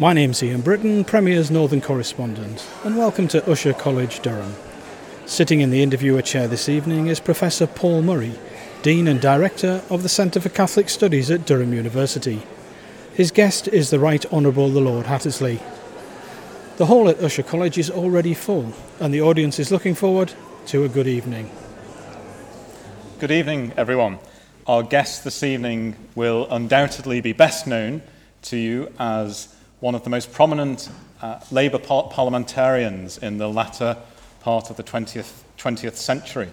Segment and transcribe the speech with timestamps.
[0.00, 4.54] My name's Ian Britton, Premier's Northern Correspondent, and welcome to Ushaw College, Durham.
[5.26, 8.32] Sitting in the interviewer chair this evening is Professor Paul Murray,
[8.80, 12.40] Dean and Director of the Centre for Catholic Studies at Durham University.
[13.12, 15.60] His guest is the Right Honourable the Lord Hattersley.
[16.78, 20.32] The hall at Ushaw College is already full, and the audience is looking forward
[20.68, 21.50] to a good evening.
[23.18, 24.18] Good evening, everyone.
[24.66, 28.00] Our guest this evening will undoubtedly be best known
[28.44, 30.90] to you as one of the most prominent
[31.22, 33.96] uh, Labour par- parliamentarians in the latter
[34.40, 36.50] part of the 20th, 20th century.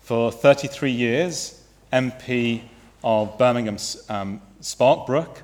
[0.00, 2.62] For 33 years, MP
[3.02, 3.78] of Birmingham
[4.10, 5.38] um, Sparkbrook,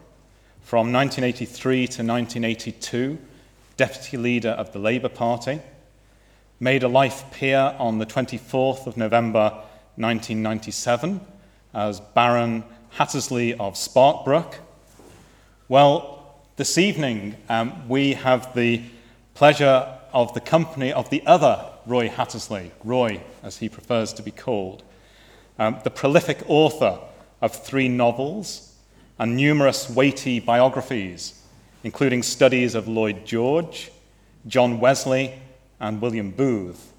[0.60, 3.18] from 1983 to 1982,
[3.78, 5.60] deputy leader of the Labour Party,
[6.60, 9.50] made a life peer on the 24th of November
[9.96, 11.20] 1997
[11.72, 14.56] as Baron Hattersley of Sparkbrook.
[15.68, 16.15] Well,
[16.56, 18.82] this evening um, we have the
[19.34, 24.30] pleasure of the company of the other Roy Hattersley, Roy as he prefers to be
[24.30, 24.82] called,
[25.58, 26.98] um, the prolific author
[27.42, 28.74] of three novels
[29.18, 31.42] and numerous weighty biographies,
[31.84, 33.90] including studies of Lloyd George,
[34.46, 35.34] John Wesley,
[35.78, 36.90] and William Booth.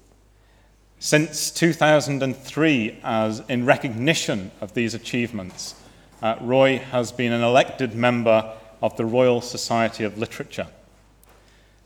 [1.00, 5.74] Since 2003, as in recognition of these achievements,
[6.22, 10.68] uh, Roy has been an elected member of the Royal Society of Literature.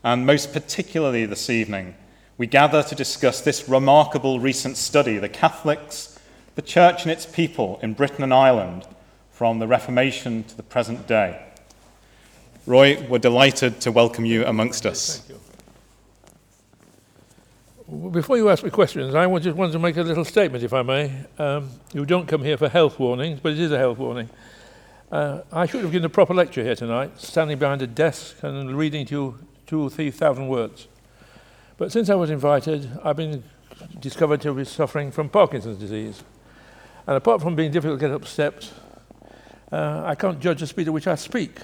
[0.03, 1.95] And most particularly this evening,
[2.37, 6.19] we gather to discuss this remarkable recent study the Catholics,
[6.55, 8.85] the Church and its people in Britain and Ireland
[9.31, 11.41] from the Reformation to the present day.
[12.65, 15.27] Roy, we're delighted to welcome you amongst us.
[15.27, 15.39] You.
[18.09, 20.81] Before you ask me questions, I just want to make a little statement, if I
[20.81, 21.11] may.
[21.37, 24.29] Um, you don't come here for health warnings, but it is a health warning.
[25.13, 28.75] Uh, I should have given a proper lecture here tonight, standing behind a desk and
[28.75, 30.87] reading to you two or three thousand words.
[31.77, 33.43] But since I was invited, I've been
[33.99, 36.23] discovered to be suffering from Parkinson's disease.
[37.05, 38.73] And apart from being difficult to get up steps,
[39.71, 41.59] uh, I can't judge the speed at which I speak.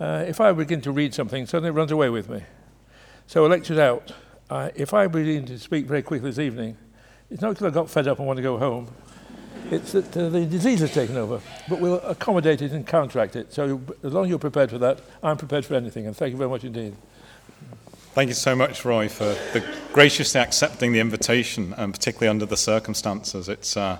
[0.00, 2.44] Uh, if I begin to read something, suddenly it runs away with me.
[3.26, 4.12] So a lecture's out.
[4.48, 6.78] Uh, if I begin to speak very quickly this evening,
[7.30, 8.88] it's not because I got fed up and want to go home.
[9.70, 13.52] It's that uh, the disease has taken over, but we'll accommodate it and counteract it.
[13.52, 16.06] So as long as you're prepared for that, I'm prepared for anything.
[16.06, 16.94] And thank you very much indeed.
[18.14, 19.36] Thank you so much, Roy, for
[19.92, 23.48] graciously accepting the invitation, and particularly under the circumstances.
[23.48, 23.98] It's, uh,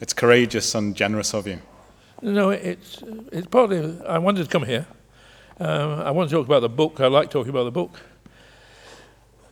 [0.00, 1.58] it's courageous and generous of you.
[2.22, 3.02] No, it's,
[3.32, 4.86] it's partly, I wanted to come here.
[5.60, 7.00] Um, I want to talk about the book.
[7.00, 8.00] I like talking about the book.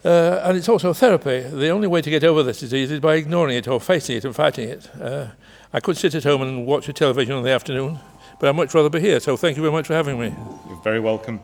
[0.07, 1.41] Uh, and it's also therapy.
[1.41, 4.25] The only way to get over this disease is by ignoring it or facing it
[4.25, 4.89] and fighting it.
[5.01, 5.31] Uh,
[5.73, 7.99] I could sit at home and watch a television in the afternoon,
[8.39, 9.19] but I'd much rather be here.
[9.19, 10.33] So thank you very much for having me.
[10.69, 11.41] You're very welcome.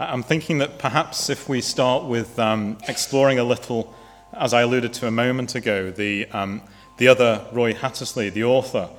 [0.00, 3.94] I'm thinking that perhaps if we start with um, exploring a little,
[4.32, 6.60] as I alluded to a moment ago, the, um,
[6.98, 8.90] the other Roy Hattersley, the author,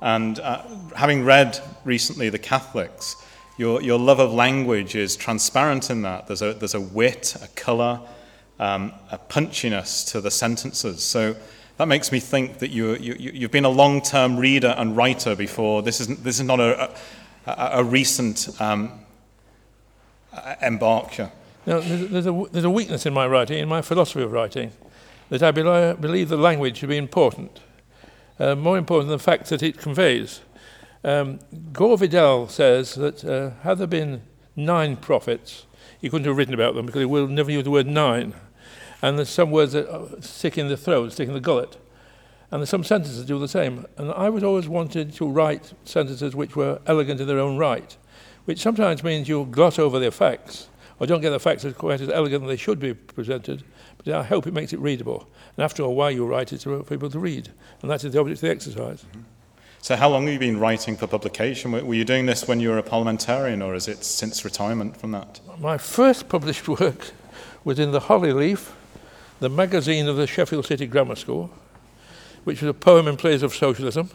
[0.00, 0.62] and uh,
[0.94, 3.16] having read recently The Catholics,
[3.58, 6.28] your, your love of language is transparent in that.
[6.28, 8.00] There's a, there's a wit, a colour,
[8.62, 11.02] um, a punchiness to the sentences.
[11.02, 11.34] So
[11.78, 15.34] that makes me think that you, you, you've been a long term reader and writer
[15.34, 15.82] before.
[15.82, 16.90] This, isn't, this is not a,
[17.46, 19.00] a, a recent um,
[20.62, 21.32] embarkure.
[21.66, 24.70] Now, there's, there's, a, there's a weakness in my writing, in my philosophy of writing,
[25.30, 27.60] that I be- believe the language should be important,
[28.38, 30.40] uh, more important than the fact that it conveys.
[31.02, 31.40] Um,
[31.72, 34.22] Gore Vidal says that uh, had there been
[34.54, 35.66] nine prophets,
[36.00, 38.34] he couldn't have written about them because he will never use the word nine.
[39.02, 41.76] And there's some words that stick in the throat, stick in the gullet.
[42.50, 43.86] And there's some sentences do the same.
[43.96, 47.96] And I was always wanted to write sentences which were elegant in their own right,
[48.44, 50.68] which sometimes means you gloss over the facts
[51.00, 53.64] or don't get the facts as quite as elegant as they should be presented.
[53.96, 55.28] But I hope it makes it readable.
[55.56, 57.48] And after all, why you write it for people to read.
[57.80, 59.02] And that is the object of the exercise.
[59.02, 59.20] Mm-hmm.
[59.80, 61.72] So, how long have you been writing for publication?
[61.72, 65.10] Were you doing this when you were a parliamentarian, or is it since retirement from
[65.10, 65.40] that?
[65.58, 67.10] My first published work
[67.64, 68.76] was in the Holly Leaf,
[69.42, 71.50] the magazine of the Sheffield City Grammar School,
[72.44, 74.08] which was a poem in praise of socialism,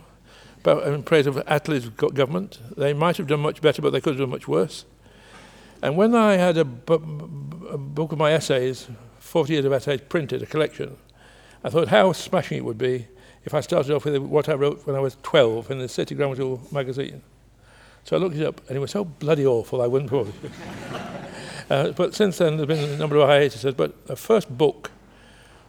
[0.65, 2.59] in praise of Attlee's government.
[2.77, 4.85] They might have done much better, but they could have done much worse.
[5.81, 8.87] And when I had a, bu- a book of my essays,
[9.19, 10.95] 40 years of essays printed, a collection,
[11.61, 13.07] I thought how smashing it would be
[13.43, 16.15] if I started off with what I wrote when I was 12 in the City
[16.15, 17.21] Grammar School magazine.
[18.05, 20.33] So I looked it up, and it was so bloody awful I wouldn't put it.
[21.69, 23.73] uh, but since then, there's been a number of hiatuses.
[23.73, 24.91] But the first book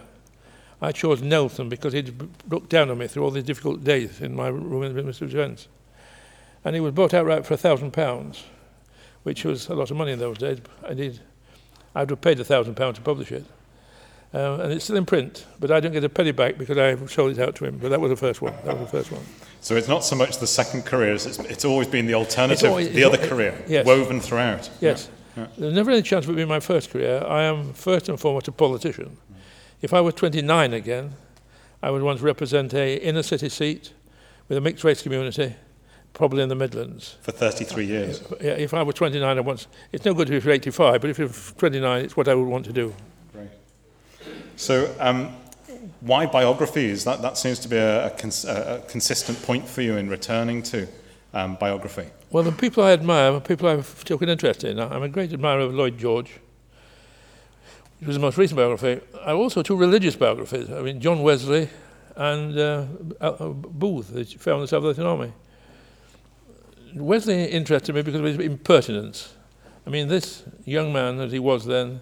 [0.80, 2.14] I chose Nelson because he'd
[2.50, 5.26] looked down on me through all these difficult days in my room in the Ministry
[5.26, 5.66] of
[6.64, 8.44] And he was bought outright for a thousand pounds,
[9.22, 10.58] which was a lot of money in those days.
[10.88, 11.20] Indeed,
[11.94, 13.46] I would have paid a thousand pounds to publish it.
[14.34, 16.94] Uh, and it's still in print, but I don't get a penny back because I
[17.06, 17.78] sold it out to him.
[17.78, 18.52] But that was the first one.
[18.64, 19.22] That was the first one.
[19.60, 22.90] So it's not so much the second career; it's, it's always been the alternative, always,
[22.90, 23.86] the other career, yes.
[23.86, 24.68] woven throughout.
[24.80, 25.08] Yes.
[25.36, 25.42] Yeah.
[25.42, 25.48] Yeah.
[25.58, 27.24] There's never any chance of it being my first career.
[27.26, 29.16] I am first and foremost a politician.
[29.86, 31.12] If I were 29 again,
[31.80, 33.92] I would want to represent a inner city seat
[34.48, 35.54] with a mixed race community,
[36.12, 37.14] probably in the Midlands.
[37.22, 38.20] For 33 years?
[38.40, 41.10] Yeah, if I were 29, I want, it's no good to be for 85, but
[41.10, 42.92] if you're 29, it's what I would want to do.
[43.32, 43.46] Great.
[44.56, 45.32] So, um,
[46.00, 47.04] why biographies?
[47.04, 50.64] That, that seems to be a, a, cons- a, consistent point for you in returning
[50.64, 50.88] to
[51.32, 52.06] um, biography.
[52.32, 54.80] Well, the people I admire are people I've taken interest in.
[54.80, 56.40] I'm a great admirer of Lloyd George.
[58.00, 59.00] It was the most recent biography.
[59.24, 60.70] I also two religious biographies.
[60.70, 61.70] I mean, John Wesley
[62.14, 62.84] and uh,
[63.20, 65.32] uh, Booth, the founder of the Salvation Army.
[66.94, 69.34] Wesley interested me because of his impertinence.
[69.86, 72.00] I mean, this young man as he was then,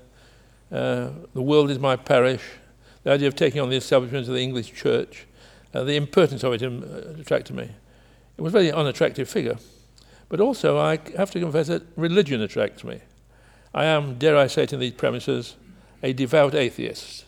[0.73, 2.43] uh, the world is my parish,
[3.05, 5.27] the idea of taking on the establishment of the English church,
[5.75, 7.69] uh, the impertinence of it uh, attracted me.
[8.37, 9.59] It was a very unattractive figure.
[10.29, 13.01] But also, I have to confess that religion attracts me.
[13.73, 15.57] I am, dare I say it in these premises,
[16.05, 17.25] a devout atheist.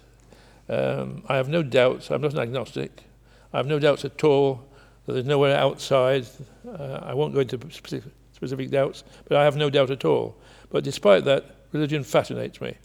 [0.68, 3.04] Um, I have no doubts, I'm not an agnostic.
[3.52, 4.68] I have no doubts at all
[5.06, 6.26] that there's nowhere outside.
[6.68, 10.36] Uh, I won't go into specific, specific doubts, but I have no doubt at all.
[10.68, 12.76] But despite that, religion fascinates me.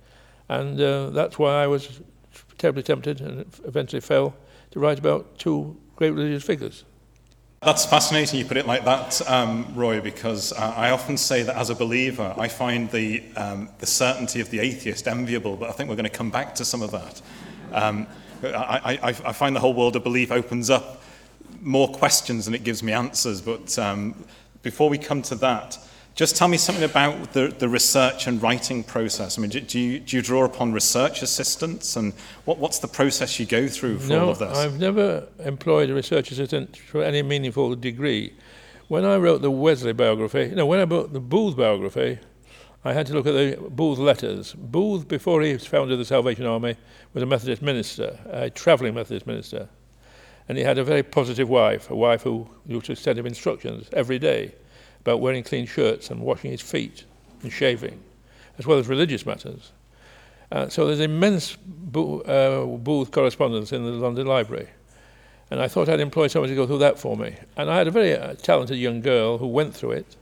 [0.47, 1.99] And uh, that's why I was
[2.57, 4.33] terribly tempted and eventually fell
[4.71, 6.85] to write about two great religious figures.
[7.63, 11.55] That's fascinating you put it like that, um, Roy, because uh, I often say that
[11.55, 15.71] as a believer, I find the, um, the certainty of the atheist enviable, but I
[15.73, 17.21] think we're going to come back to some of that.
[17.71, 18.07] Um,
[18.43, 21.03] I, I, I find the whole world of belief opens up
[21.61, 24.15] more questions than it gives me answers, but um,
[24.63, 25.77] before we come to that,
[26.21, 29.39] just tell me something about the, the research and writing process.
[29.39, 32.13] I mean, do, do, you, do you draw upon research assistants, and
[32.45, 34.55] what, what's the process you go through for no, all of this?
[34.55, 38.35] I've never employed a research assistant for any meaningful degree.
[38.87, 42.19] When I wrote the Wesley biography, know, when I wrote the Booth biography,
[42.85, 44.53] I had to look at the Booth letters.
[44.53, 46.75] Booth, before he founded the Salvation Army,
[47.15, 49.69] was a Methodist minister, a travelling Methodist minister.
[50.47, 53.89] And he had a very positive wife, a wife who used to send him instructions
[53.91, 54.53] every day
[55.01, 57.03] about wearing clean shirts and washing his feet
[57.41, 57.99] and shaving,
[58.57, 59.71] as well as religious matters.
[60.51, 64.67] Uh, so there's immense bo- uh, Booth correspondence in the London Library.
[65.49, 67.35] And I thought I'd employ someone to go through that for me.
[67.57, 70.15] And I had a very uh, talented young girl who went through it.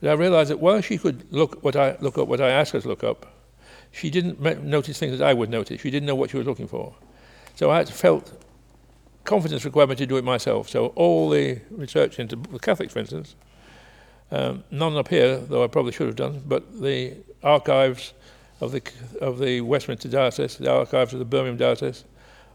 [0.00, 2.72] But I realized that while she could look, what I, look up what I asked
[2.72, 3.26] her to look up,
[3.90, 5.80] she didn't notice things that I would notice.
[5.80, 6.94] She didn't know what she was looking for.
[7.54, 8.32] So I felt
[9.24, 10.68] confidence required me to do it myself.
[10.68, 13.34] So all the research into the Catholics, for instance,
[14.30, 18.12] um, none up here, though I probably should have done, but the archives
[18.60, 18.82] of the,
[19.20, 22.04] of the Westminster Diocese, the archives of the Birmingham Diocese,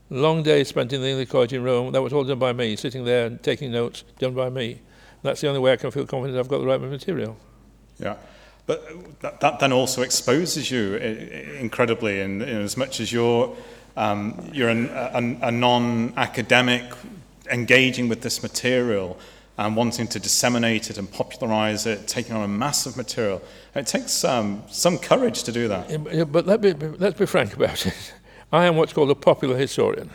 [0.10, 2.75] long days spent in the English College in Rome, that was all done by me,
[2.75, 4.82] sitting there and taking notes, done by me.
[5.24, 7.38] That's the only way I can feel confident I've got the right material.
[7.98, 8.15] Yeah.
[8.65, 13.56] But that, that then also exposes you incredibly, in, in as much as you're,
[13.98, 16.84] um, you're an, a, a non academic
[17.51, 19.18] engaging with this material,
[19.58, 23.42] and wanting to disseminate it and popularize it, taking on a massive material.
[23.76, 26.32] It takes um, some courage to do that.
[26.32, 28.14] But let me, let's be frank about it.
[28.52, 30.10] I am what's called a popular historian.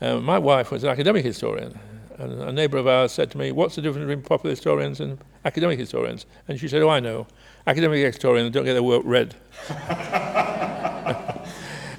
[0.00, 1.78] Uh, my wife was an academic historian,
[2.18, 5.18] and a neighbour of ours said to me, What's the difference between popular historians and
[5.44, 6.26] academic historians?
[6.48, 7.26] And she said, Oh, I know.
[7.66, 9.34] Academic historians don't get their work read.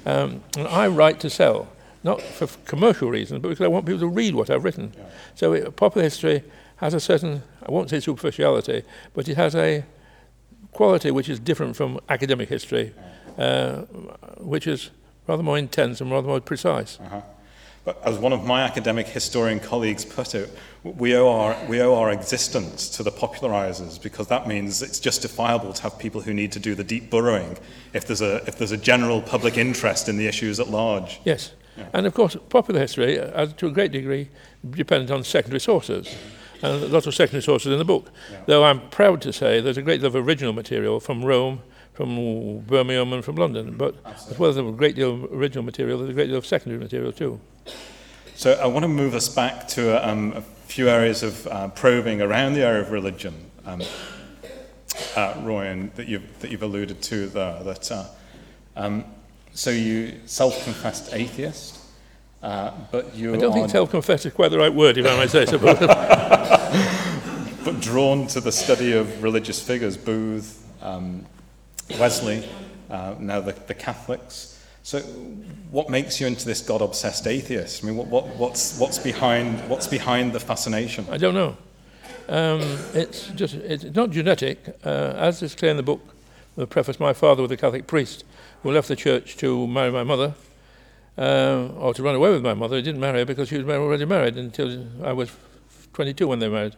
[0.06, 1.68] um, I write to sell
[2.02, 4.92] not for commercial reasons, but because I want people to read what I've written.
[4.96, 5.04] Yeah.
[5.34, 6.42] So it, popular history
[6.76, 8.82] has a certain, I won't say superficiality,
[9.14, 9.84] but it has a
[10.72, 12.94] quality which is different from academic history,
[13.36, 13.82] uh,
[14.38, 14.90] which is
[15.26, 16.98] rather more intense and rather more precise.
[17.00, 17.20] Uh-huh.
[17.84, 20.50] But as one of my academic historian colleagues put it,
[20.84, 25.72] we owe, our, we owe our existence to the popularizers because that means it's justifiable
[25.72, 27.56] to have people who need to do the deep burrowing
[27.94, 31.20] if there's a, if there's a general public interest in the issues at large.
[31.24, 31.52] Yes.
[31.92, 34.28] And of course, popular history, uh, to a great degree,
[34.70, 36.14] depends on secondary sources.
[36.62, 38.10] And a lot of secondary sources in the book.
[38.30, 38.38] Yeah.
[38.46, 41.60] Though I'm proud to say there's a great deal of original material from Rome,
[41.94, 43.76] from Birmingham and from London.
[43.76, 44.34] But Absolutely.
[44.34, 46.80] as well as a great deal of original material, there's a great deal of secondary
[46.80, 47.40] material too.
[48.34, 52.22] So I want to move us back to um, a few areas of uh, probing
[52.22, 53.34] around the area of religion,
[53.66, 53.82] um,
[55.16, 57.62] uh, that you've, that you've alluded to there.
[57.64, 58.04] That, uh,
[58.76, 59.04] um,
[59.52, 61.78] so you self-confessed atheist,
[62.42, 65.26] uh, but you I don't think self-confessed is quite the right word, if I may
[65.26, 65.58] say so.
[67.64, 71.26] but drawn to the study of religious figures, Booth, um,
[71.98, 72.48] Wesley,
[72.90, 74.54] uh, now the, the Catholics.
[74.84, 75.00] So,
[75.70, 77.82] what makes you into this God-obsessed atheist?
[77.82, 81.06] I mean, what, what, what's, what's, behind, what's behind the fascination?
[81.10, 81.56] I don't know.
[82.28, 82.60] Um,
[82.94, 86.02] it's just it's not genetic, uh, as is clear in the book.
[86.56, 88.24] The preface: My father was a Catholic priest
[88.62, 90.34] who left the church to marry my mother,
[91.16, 92.76] uh, or to run away with my mother.
[92.76, 95.30] He didn't marry her because she was already married until I was
[95.92, 96.76] 22 when they married.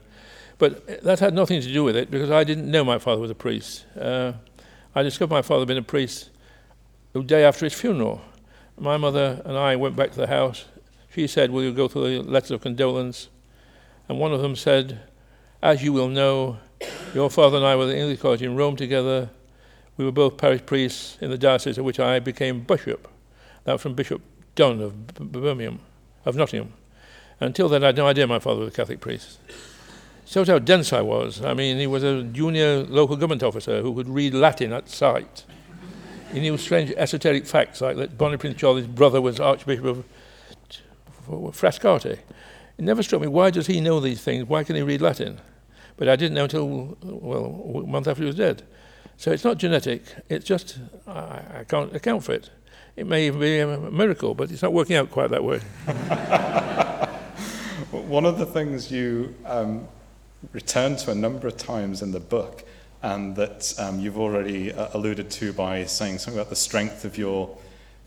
[0.59, 3.31] But that had nothing to do with it because I didn't know my father was
[3.31, 3.87] a priest.
[3.99, 4.33] Uh,
[4.95, 6.31] I discovered my father had been a priest
[7.13, 8.21] the day after his funeral.
[8.79, 10.67] My mother and I went back to the house.
[11.15, 13.29] She said, Will you go through the letters of condolence?
[14.09, 15.01] And one of them said,
[15.63, 16.59] As you will know,
[17.15, 19.31] your father and I were at the English College in Rome together.
[20.01, 23.07] We were both parish priests in the diocese of which I became bishop.
[23.65, 24.23] That was from Bishop
[24.55, 25.81] Dunn of Birmingham,
[26.25, 26.73] of Nottingham.
[27.39, 29.41] Until then, I had no idea my father was a Catholic priest.
[30.25, 31.45] Shows how dense I was.
[31.45, 35.45] I mean, he was a junior local government officer who could read Latin at sight.
[36.33, 40.05] He knew strange esoteric facts like that Bonnie Prince Charlie's brother was Archbishop of
[41.29, 42.13] Frascati.
[42.13, 42.23] It
[42.79, 44.49] never struck me, why does he know these things?
[44.49, 45.43] Why can he read Latin?
[45.99, 48.63] But I didn't know until, well, a month after he was dead.
[49.21, 52.49] So it's not genetic, it's just, I, I can't account for it.
[52.97, 55.59] It may even be a miracle, but it's not working out quite that way.
[57.91, 59.87] One of the things you um,
[60.53, 62.65] returned to a number of times in the book,
[63.03, 67.19] and that um, you've already uh, alluded to by saying something about the strength of
[67.19, 67.55] your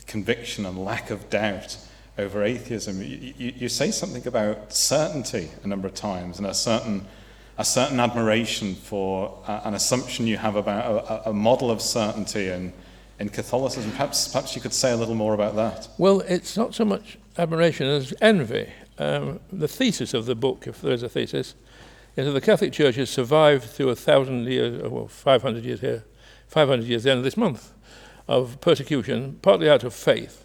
[0.08, 1.77] conviction and lack of doubt
[2.17, 3.03] over atheism.
[3.03, 7.05] You, you, you say something about certainty a number of times and a certain,
[7.57, 12.50] a certain admiration for uh, an assumption you have about a, a model of certainty
[12.50, 12.74] in,
[13.19, 13.91] in Catholicism.
[13.91, 15.88] Perhaps, perhaps you could say a little more about that.
[15.98, 18.69] Well, it's not so much admiration as envy.
[18.98, 21.55] Um, the thesis of the book, if there is a thesis,
[22.15, 25.81] is that the Catholic Church has survived through a thousand years, uh, well, 500 years
[25.81, 26.03] here,
[26.48, 27.74] 500 years the end of this month,
[28.27, 30.42] of persecution, partly out of faith,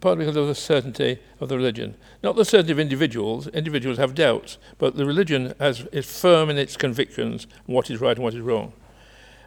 [0.00, 1.96] partly because of the certainty of the religion.
[2.22, 6.58] Not the certainty of individuals, individuals have doubts, but the religion has, is firm in
[6.58, 8.72] its convictions on what is right and what is wrong.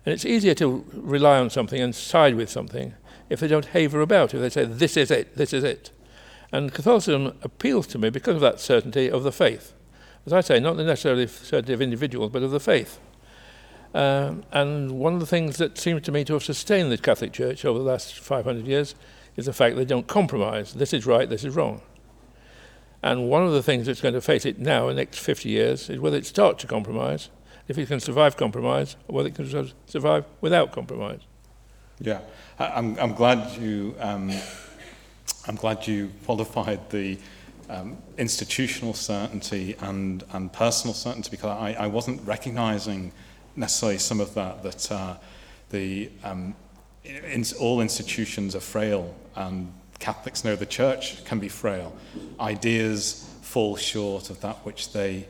[0.05, 2.93] And it's easier to rely on something and side with something
[3.29, 5.91] if they don't haver about, if they say, this is it, this is it.
[6.51, 9.73] And Catholicism appeals to me because of that certainty of the faith
[10.25, 12.99] as I say, not necessarily certainty of individuals, but of the faith.
[13.93, 17.33] Um, and one of the things that seems to me to have sustained the Catholic
[17.33, 18.95] Church over the last 500 years
[19.41, 20.73] is the fact they don't compromise.
[20.73, 21.81] This is right, this is wrong.
[23.03, 25.49] And one of the things that's going to face it now in the next 50
[25.49, 27.29] years is whether it starts to compromise,
[27.67, 31.21] if it can survive compromise, or whether it can survive without compromise.
[31.99, 32.21] Yeah,
[32.59, 34.31] I'm, I'm glad you um,
[35.47, 37.17] I'm glad you qualified the
[37.69, 43.11] um, institutional certainty and, and personal certainty because I, I wasn't recognizing
[43.55, 45.15] necessarily some of that, that uh,
[45.71, 46.53] the, um,
[47.03, 51.95] in, all institutions are frail and Catholics know the church can be frail.
[52.39, 55.27] Ideas fall short of that which they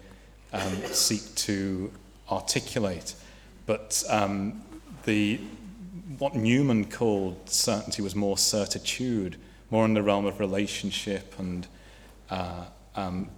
[0.54, 1.92] um, seek to
[2.30, 3.16] articulate.
[3.66, 4.62] But um,
[5.04, 5.42] the,
[6.18, 9.36] what Newman called certainty was more certitude,
[9.70, 11.68] more in the realm of relationship and
[12.30, 13.30] uh, um,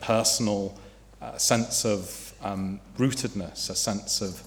[0.00, 0.76] personal
[1.22, 4.42] uh, sense of um, rootedness, a sense of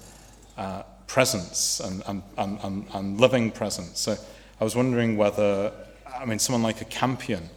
[0.58, 4.00] uh, presence and, and, and, and presence.
[4.00, 4.18] So
[4.60, 5.72] I was wondering whether,
[6.20, 7.50] I mean, someone like a Campion,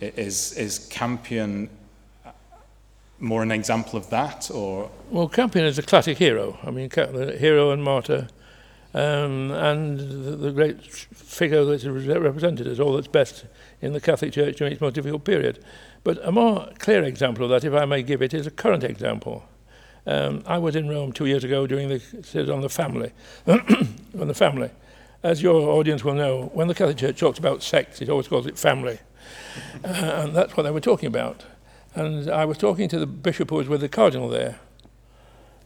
[0.00, 1.68] is, is Campion
[2.24, 2.30] uh,
[3.18, 4.90] more an example of that, or?
[5.10, 6.58] Well, Campion is a classic hero.
[6.62, 8.28] I mean, hero and martyr,
[8.94, 13.44] um, and the, the, great figure that's represented as all that's best
[13.80, 15.64] in the Catholic Church during its most difficult period.
[16.02, 18.82] But a more clear example of that, if I may give it, is a current
[18.82, 19.44] example.
[20.06, 23.12] Um, I was in Rome two years ago doing the series on the family.
[23.46, 24.70] on the family.
[25.22, 28.46] As your audience will know, when the Catholic Church talks about sex, it always calls
[28.46, 28.98] it family.
[29.84, 31.44] Uh, and that's what they were talking about.
[31.94, 34.58] And I was talking to the bishop who was with the cardinal there.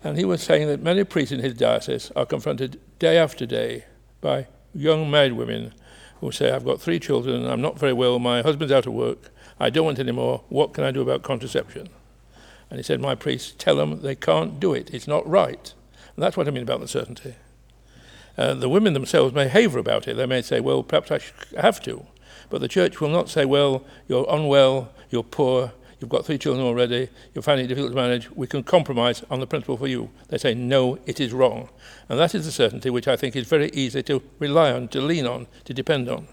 [0.03, 3.85] And he was saying that many priests in his diocese are confronted day after day
[4.21, 5.73] by young married women
[6.21, 9.31] who say, I've got three children, I'm not very well, my husband's out of work,
[9.61, 11.89] I don't want any more, what can I do about contraception?
[12.75, 15.73] And he said, My priests tell them they can't do it, it's not right.
[16.17, 17.37] And that's what I mean about the certainty.
[18.37, 20.17] Uh, the women themselves may haver about it.
[20.17, 21.21] They may say, well, perhaps I
[21.61, 22.05] have to.
[22.51, 26.67] But the church will not say, well, you're unwell, you're poor, you've got three children
[26.67, 30.11] already, you're finding it difficult to manage, we can compromise on the principle for you.
[30.31, 31.69] They say, no, it is wrong.
[32.09, 35.01] And that is the certainty which I think is very easy to rely on, to
[35.01, 36.27] lean on, to depend on.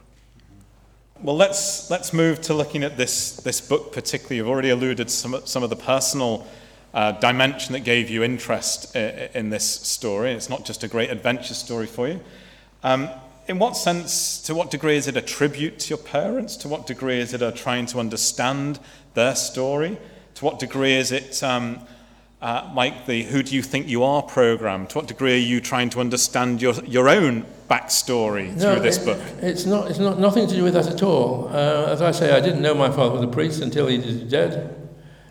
[1.24, 4.38] Well, let's, let's move to looking at this, this book particularly.
[4.38, 6.48] You've already alluded some, some of the personal
[6.96, 10.32] uh, dimension that gave you interest in, in this story.
[10.32, 12.22] It's not just a great adventure story for you.
[12.82, 13.08] Um,
[13.48, 16.56] in what sense, to what degree is it a tribute to your parents?
[16.58, 18.80] To what degree is it a trying to understand
[19.14, 20.00] their story?
[20.36, 21.82] To what degree is it um,
[22.42, 24.88] uh, like the Who Do You Think You Are program?
[24.88, 28.98] To what degree are you trying to understand your, your own backstory no, through this
[28.98, 29.20] it, book?
[29.42, 31.50] It's, not, it's not, nothing to do with that at all.
[31.50, 34.24] Uh, as I say, I didn't know my father was a priest until he was
[34.24, 34.90] dead.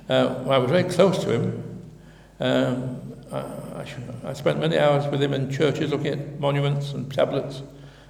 [0.09, 1.83] Uh, I was very close to him.
[2.39, 3.87] Um, I, I,
[4.25, 7.63] I spent many hours with him in churches looking at monuments and tablets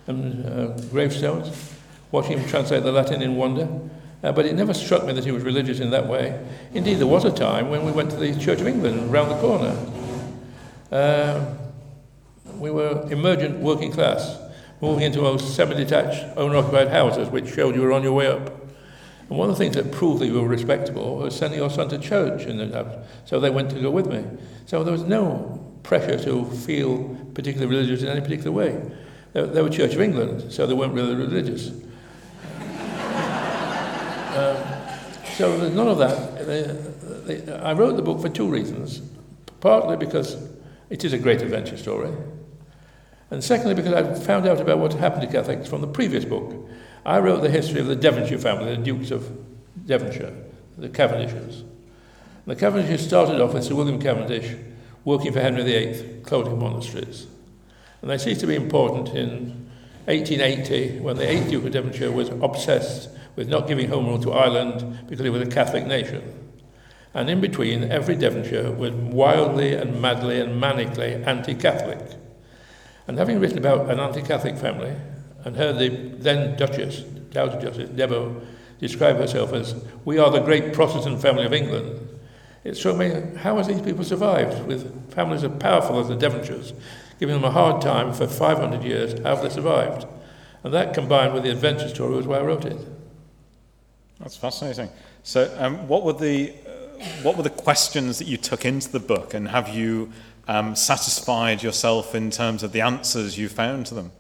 [0.07, 1.75] and uh, gravestones,
[2.11, 3.69] watching him translate the Latin in wonder.
[4.23, 6.39] Uh, but it never struck me that he was religious in that way.
[6.75, 9.41] Indeed, there was a time when we went to the Church of England round the
[9.41, 9.77] corner.
[10.93, 11.55] Uh,
[12.57, 14.39] we were emergent working class,
[14.83, 18.51] moving into those semi-detached, owner-occupied houses, which showed you were on your way up.
[19.29, 21.89] And one of the things that proved that you were respectable was sending your son
[21.89, 22.75] to church, and
[23.25, 24.25] so they went to go with me.
[24.67, 28.83] So there was no pressure to feel particularly religious in any particular way.
[29.33, 31.71] They were Church of England, so they weren't really religious.
[35.41, 37.63] So there's none of that.
[37.65, 39.01] I wrote the book for two reasons.
[39.61, 40.37] Partly because
[40.91, 42.11] it is a great adventure story,
[43.31, 46.69] and secondly because I found out about what happened to Catholics from the previous book.
[47.07, 49.31] I wrote the history of the Devonshire family, the Dukes of
[49.87, 50.35] Devonshire,
[50.77, 51.65] the Cavendishes.
[52.47, 54.57] The Cavendishes started off with Sir William Cavendish
[55.05, 57.27] working for Henry VIII, clothing monasteries.
[58.03, 59.60] And they ceased to be important in
[60.07, 64.33] 1880 when the 8th Duke of Devonshire was obsessed with not giving home rule to
[64.33, 66.23] Ireland because it was a Catholic nation.
[67.13, 71.99] And in between, every Devonshire was wildly and madly and manically anti Catholic.
[73.07, 74.95] And having written about an anti Catholic family
[75.45, 78.45] and heard the then Duchess, Dowager Duchess, Debo,
[78.79, 82.09] describe herself as, We are the great Protestant family of England,
[82.63, 86.75] it struck me how has these people survived with families as powerful as the Devonshires
[87.21, 90.07] giving them a hard time for 500 years, how have they survived?
[90.65, 92.79] And that combined with the adventure story was why I wrote it.
[94.19, 94.89] That's fascinating.
[95.23, 99.01] So, um, what were the uh, what were the questions that you took into the
[99.01, 100.13] book, and have you
[100.49, 104.13] um, satisfied yourself in terms of the answers you found to them?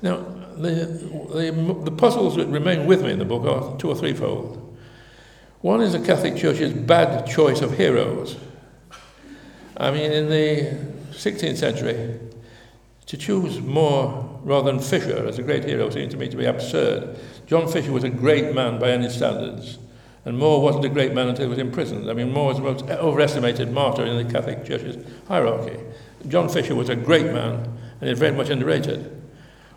[0.00, 0.16] Now,
[0.56, 4.64] the, the, the puzzles that remain with me in the book are two or threefold.
[5.60, 8.36] One is the Catholic Church's bad choice of heroes.
[9.76, 12.18] I mean, in the 16th century,
[13.06, 16.44] to choose More rather than Fisher as a great hero seemed to me to be
[16.44, 17.18] absurd.
[17.46, 19.78] John Fisher was a great man by any standards,
[20.24, 22.08] and More wasn't a great man until he was imprisoned.
[22.08, 25.76] I mean, More was the most overestimated martyr in the Catholic Church's hierarchy.
[26.28, 29.10] John Fisher was a great man, and is very much underrated.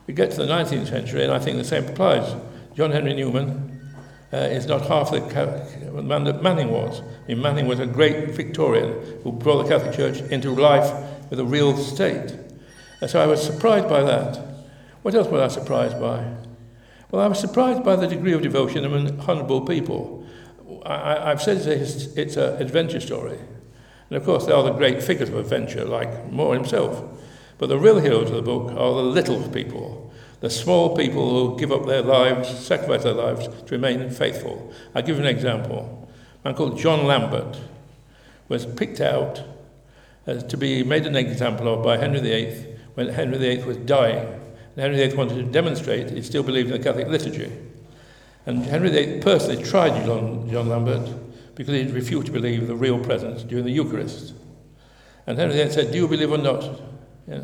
[0.05, 2.35] We get to the 19th century, and I think the same applies.
[2.75, 3.79] John Henry Newman
[4.33, 5.21] uh, is not half the
[6.03, 7.01] man that Manning was.
[7.01, 10.91] I mean, Manning was a great Victorian who brought the Catholic Church into life
[11.31, 12.35] with a real state.
[12.99, 14.37] And so I was surprised by that.
[15.01, 16.35] What else was I surprised by?
[17.09, 20.27] Well, I was surprised by the degree of devotion among honourable people.
[20.85, 23.39] I, have said it's, it's an adventure story.
[24.09, 27.03] And of course, there are the great figures of adventure, like More himself.
[27.57, 31.59] But the real heroes of the book are the little people, the small people who
[31.59, 34.73] give up their lives, sacrifice their lives to remain faithful.
[34.93, 36.09] I'll give you an example.
[36.43, 37.57] A man called John Lambert
[38.49, 39.43] was picked out
[40.27, 44.19] uh, to be made an example of by Henry VIII when Henry VIII was dying.
[44.75, 47.51] And Henry VIII wanted to demonstrate he still believed in the Catholic liturgy.
[48.45, 51.09] And Henry VIII personally tried John, John Lambert
[51.55, 54.33] because he refused to believe the real presence during the Eucharist.
[55.27, 56.81] And Henry VIII said, Do you believe or not?
[57.27, 57.43] Yeah,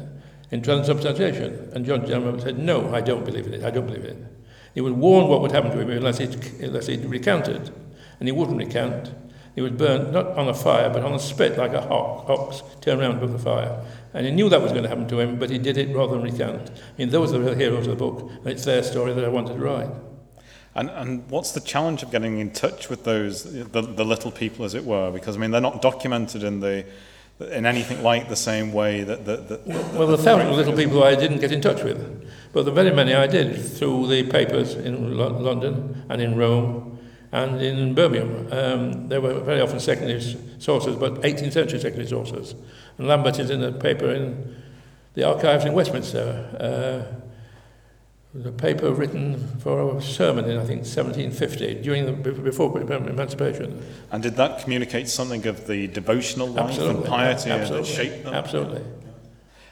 [0.52, 1.70] in transubstantiation.
[1.74, 3.64] And John Lambert said, No, I don't believe in it.
[3.64, 4.34] I don't believe in it.
[4.74, 6.26] He was warned what would happen to him unless he,
[6.64, 7.72] unless he recounted.
[8.20, 9.12] And he wouldn't recount.
[9.58, 13.02] He was burnt not on a fire, but on a spit, like a ox, turned
[13.02, 13.84] around above the fire.
[14.14, 16.14] And he knew that was going to happen to him, but he did it rather
[16.14, 16.70] than recount.
[16.70, 19.26] I mean, those are the real heroes of the book, and it's their story that
[19.26, 19.90] I wanted to write.
[20.76, 24.64] And, and what's the challenge of getting in touch with those, the, the little people,
[24.64, 25.10] as it were?
[25.10, 26.86] Because, I mean, they're not documented in the,
[27.40, 29.26] in anything like the same way that...
[29.26, 32.72] that, that well, the thousand little people I didn't get in touch with, but the
[32.72, 36.97] very many I did through the papers in London and in Rome
[37.32, 38.48] and in Birmingham.
[38.52, 40.22] Um, they were very often secondary
[40.60, 42.56] sources, but 18th century secondary sources.
[42.98, 44.56] And Lambert is in a paper in
[45.14, 47.08] the archives in Westminster.
[47.14, 47.18] Uh,
[48.34, 53.84] the paper written for a sermon in, I think, 1750, during the, before emancipation.
[54.12, 56.98] And did that communicate something of the devotional life Absolutely.
[56.98, 57.90] and piety Absolutely.
[57.90, 58.34] that shaped them?
[58.34, 58.82] Absolutely.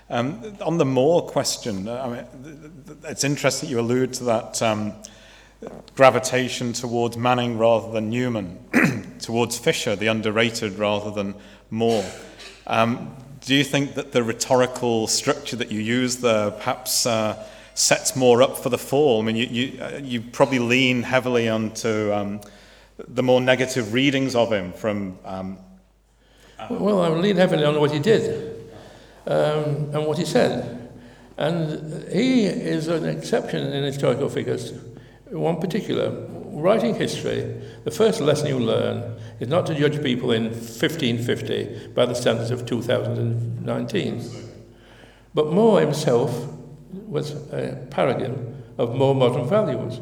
[0.10, 4.94] Um, on the More question, uh, I mean, it's interesting you allude to that um,
[5.96, 8.60] gravitation towards Manning rather than Newman,
[9.20, 11.36] towards Fisher, the underrated rather than
[11.70, 12.06] More.
[12.68, 18.16] Um, do you think that the rhetorical structure that you use there perhaps uh, sets
[18.16, 19.22] more up for the fall?
[19.22, 22.42] I mean, you, you, uh, you probably lean heavily onto um,
[22.98, 25.20] the more negative readings of him from.
[25.24, 25.58] Um,
[26.70, 28.72] well, I lean heavily on what he did
[29.28, 30.90] um, and what he said.
[31.38, 34.74] And he is an exception in historical figures.
[35.32, 36.12] One particular,
[36.52, 42.06] writing history, the first lesson you learn is not to judge people in 1550 by
[42.06, 44.24] the standards of 2019.
[45.34, 46.48] But More himself
[47.08, 50.00] was a paragon of more modern values.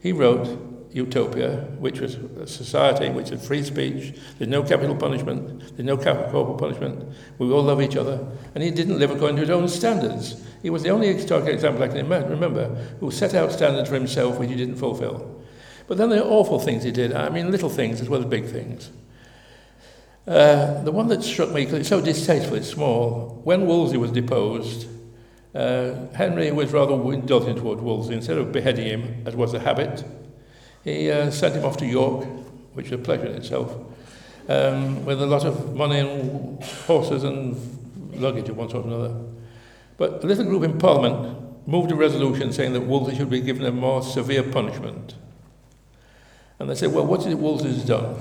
[0.00, 4.96] He wrote Utopia, which was a society in which had free speech, there's no capital
[4.96, 9.36] punishment, there's no corporal punishment, we all love each other, and he didn't live according
[9.36, 10.42] to his own standards.
[10.62, 12.66] He was the only historical example I can remember
[12.98, 15.42] who set out standards for himself which he didn't fulfill.
[15.86, 18.26] But then there are awful things he did, I mean little things as well as
[18.26, 18.90] big things.
[20.26, 24.12] Uh, the one that struck me, because it's so distasteful, distastefully small, when Wolsey was
[24.12, 24.86] deposed,
[25.54, 28.14] uh, Henry was rather indulgent toward Wolsey.
[28.14, 30.04] Instead of beheading him, as was the habit,
[30.84, 32.26] he uh, sent him off to York,
[32.74, 33.74] which was a pleasure in itself,
[34.48, 37.56] um, with a lot of money and horses and
[38.14, 39.14] luggage of one sort or another.
[39.96, 43.64] But a little group in Parliament moved a resolution saying that Wolsey should be given
[43.64, 45.14] a more severe punishment.
[46.58, 48.16] And they said, well, what is it Wolsey's done?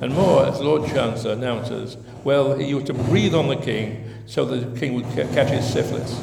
[0.00, 4.44] And More, as Lord Chancellor, announces, well, he used to breathe on the king so
[4.44, 6.20] that the king would catch his syphilis.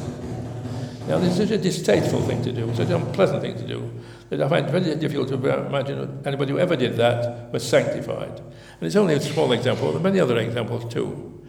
[1.08, 3.90] Now, this is a distasteful thing to do, such an unpleasant thing to do,
[4.30, 8.38] that I find very difficult to imagine anybody who ever did that was sanctified.
[8.38, 11.40] And it's only a small example, there are many other examples too.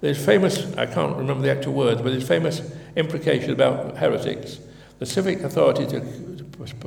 [0.00, 2.62] There's famous, I can't remember the actual words, but there's famous
[2.96, 4.58] imprecation about heretics.
[4.98, 6.00] The civic authority to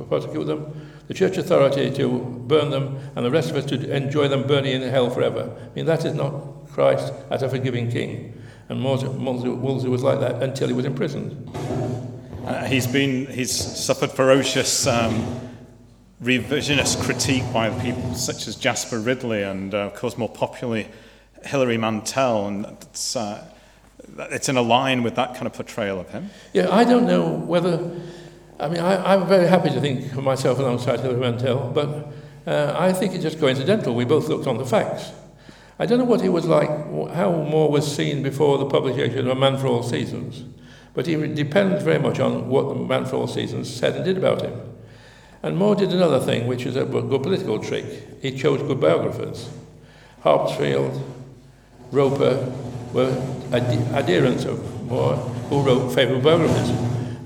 [0.08, 4.28] prosecute them, the church authority to burn them, and the rest of us to enjoy
[4.28, 5.50] them burning in hell forever.
[5.58, 8.42] I mean, that is not Christ as a forgiving king.
[8.68, 11.50] And Wolsey was like that until he was imprisoned.
[12.46, 15.40] Uh, he's been he's suffered ferocious um,
[16.22, 20.86] revisionist critique by people such as Jasper Ridley and, uh, of course, more popularly
[21.44, 23.44] Hilary Mantel, and it's uh,
[24.30, 26.30] it's in a line with that kind of portrayal of him.
[26.52, 27.90] Yeah, I don't know whether.
[28.60, 32.12] I mean, I, I'm very happy to think of myself alongside Hilary Mantel, but
[32.46, 33.92] uh, I think it's just coincidental.
[33.92, 35.10] We both looked on the facts.
[35.80, 39.26] I don't know what he was like, how More was seen before the publication of
[39.26, 40.44] A Man for All Seasons,
[40.96, 44.16] but he depends very much on what the Man for All Seasons said and did
[44.16, 44.58] about him.
[45.42, 47.84] And More did another thing, which is a good political trick.
[48.22, 49.50] He chose good biographers.
[50.24, 50.98] Harpsfield,
[51.92, 52.50] Roper
[52.94, 53.10] were
[53.52, 55.16] ad- adherents of More,
[55.50, 56.70] who wrote favourable biographies.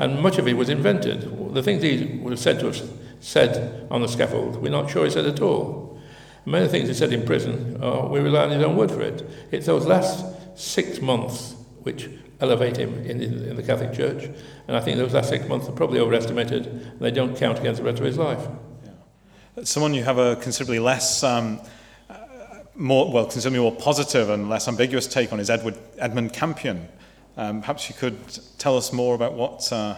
[0.01, 1.55] And much of it was invented.
[1.55, 5.13] The things he was said to have said on the scaffold, we're not sure he
[5.13, 6.01] said at all.
[6.45, 9.31] Many things he said in prison, uh, we rely on his own word for it.
[9.53, 10.25] It's those last
[10.59, 12.09] six months which
[12.41, 14.25] elevate him in, in, in, the Catholic Church,
[14.67, 17.81] and I think those last six months are probably overestimated, and they don't count against
[17.81, 18.47] the rest of his life.
[18.85, 19.65] Yeah.
[19.65, 21.61] Someone you have a considerably less, um,
[22.75, 26.89] more well, considerably more positive and less ambiguous take on is Edward Edmund Campion.
[27.37, 28.17] Um, perhaps you could
[28.59, 29.97] tell us more about what uh,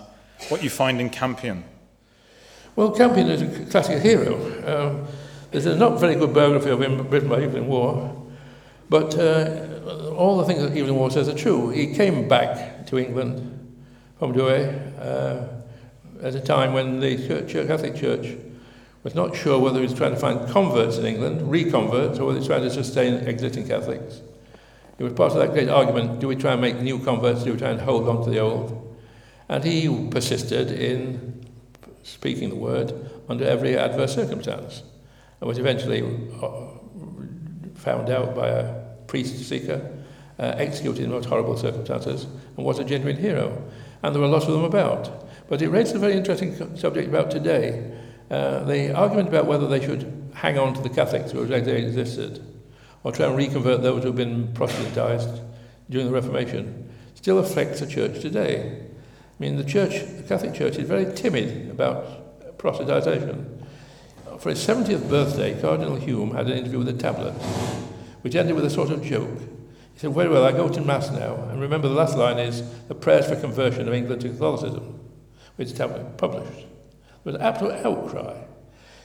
[0.49, 1.64] what you find in Campion.
[2.75, 4.35] Well, Campion is a classic hero.
[4.66, 5.07] Um,
[5.51, 8.11] there's a not very good biography of him written by Evelyn Waugh,
[8.88, 11.71] but uh, all the things that Evelyn Waugh says are true.
[11.71, 13.59] He came back to England
[14.18, 14.68] from Douai
[14.99, 15.49] uh,
[16.23, 18.37] at a time when the church, Catholic Church
[19.03, 22.35] was not sure whether he was trying to find converts in England, reconverts, or whether
[22.35, 24.21] he was trying to sustain existing Catholics.
[24.99, 27.53] It was part of that great argument do we try and make new converts, do
[27.53, 28.97] we try and hold on to the old?
[29.49, 31.45] And he persisted in
[32.05, 34.83] speaking the word under every adverse circumstance
[35.40, 36.03] and was eventually
[36.40, 36.51] uh,
[37.75, 39.81] found out by a priest seeker,
[40.38, 43.62] uh, executed in most horrible circumstances, and was a genuine hero.
[44.03, 45.29] And there were lots of them about.
[45.49, 47.93] But it raises a very interesting subject about today.
[48.31, 52.45] Uh, the argument about whether they should hang on to the Catholics who existed,
[53.05, 55.41] or try and reconvert those who have been proselytized
[55.91, 58.81] during the Reformation, still affects the church today.
[58.81, 63.45] I mean, the church, the Catholic Church, is very timid about proselytization.
[64.38, 67.35] For his 70th birthday, Cardinal Hume had an interview with the tablet,
[68.22, 69.38] which ended with a sort of joke.
[69.94, 71.35] He said, very well, I go to Mass now.
[71.50, 74.98] And remember, the last line is the prayers for conversion of England to Catholicism,
[75.56, 75.78] which is
[76.16, 76.61] published.
[76.61, 78.35] There was an absolute outcry.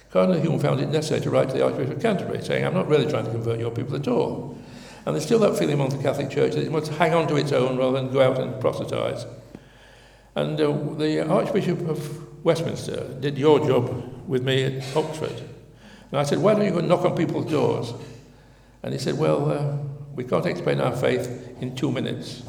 [0.09, 2.87] Cardinal Hume found it necessary to write to the Archbishop of Canterbury, saying, I'm not
[2.87, 4.57] really trying to convert your people at all.
[5.05, 7.35] And there's still that feeling among the Catholic Church that it must hang on to
[7.35, 9.25] its own rather than go out and proselytise.
[10.35, 15.41] And uh, the Archbishop of Westminster did your job with me at Oxford.
[16.11, 17.93] And I said, why don't you go knock on people's doors?
[18.87, 19.75] And he said, well, uh,
[20.15, 21.27] we can't explain our faith
[21.59, 22.41] in two minutes.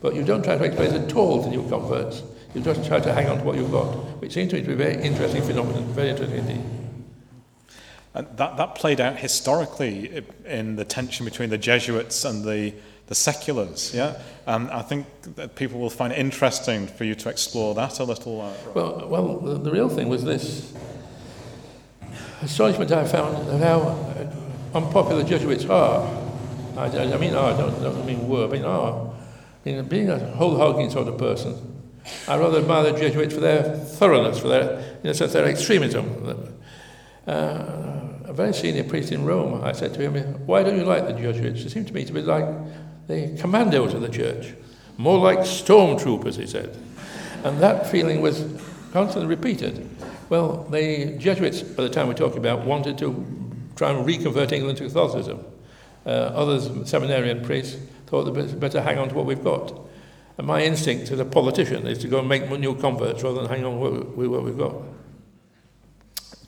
[0.00, 2.22] But you don't try to explain it at all to new converts.
[2.54, 3.86] You just try to hang on to what you've got,
[4.20, 6.64] which seems to me to be a very interesting phenomenon, very interesting indeed.
[8.14, 12.72] And that, that played out historically in the tension between the Jesuits and the,
[13.08, 14.22] the seculars, yeah?
[14.46, 18.04] And I think that people will find it interesting for you to explore that a
[18.04, 18.40] little.
[18.40, 20.72] Uh, well, well the, the real thing was this
[22.40, 26.06] astonishment I found of how unpopular Jesuits are.
[26.76, 29.10] I, I mean I don't, don't mean were, I mean are.
[29.64, 31.82] I mean, being a whole-hogging sort of person,
[32.28, 36.60] I rather admire the Jesuits for their thoroughness, for their, in a sense, their extremism.
[37.26, 37.32] Uh,
[38.24, 41.14] a very senior priest in Rome, I said to him, why don't you like the
[41.14, 41.64] Jesuits?
[41.64, 42.46] They seem to me to be like
[43.08, 44.54] the commandos of the church,
[44.98, 46.76] more like stormtroopers, he said.
[47.42, 48.44] And that feeling was
[48.92, 49.88] constantly repeated.
[50.28, 53.10] Well, the Jesuits, by the time we're talking about, wanted to
[53.76, 55.44] try and reconvert England to Catholicism.
[56.04, 59.78] Uh, others, seminarian priests, thought they'd better hang on to what we've got.
[60.38, 63.50] And my instinct as a politician is to go and make new converts rather than
[63.50, 64.74] hang on what we've got.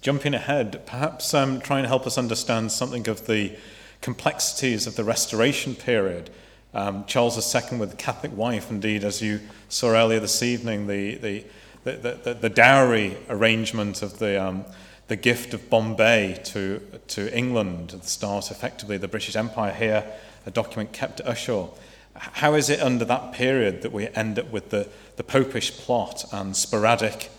[0.01, 3.57] Jumping ahead, perhaps um, try and help us understand something of the
[4.01, 6.31] complexities of the Restoration period.
[6.75, 11.17] Um, Charles II with a Catholic wife, indeed, as you saw earlier this evening, the,
[11.17, 11.45] the,
[11.85, 14.65] the, the, the dowry arrangement of the, um,
[15.09, 20.05] the gift of Bombay to, to England at the start, effectively, the British Empire here,
[20.47, 21.71] a document kept at Ushaw.
[22.15, 26.25] How is it under that period that we end up with the, the popish plot
[26.33, 27.31] and sporadic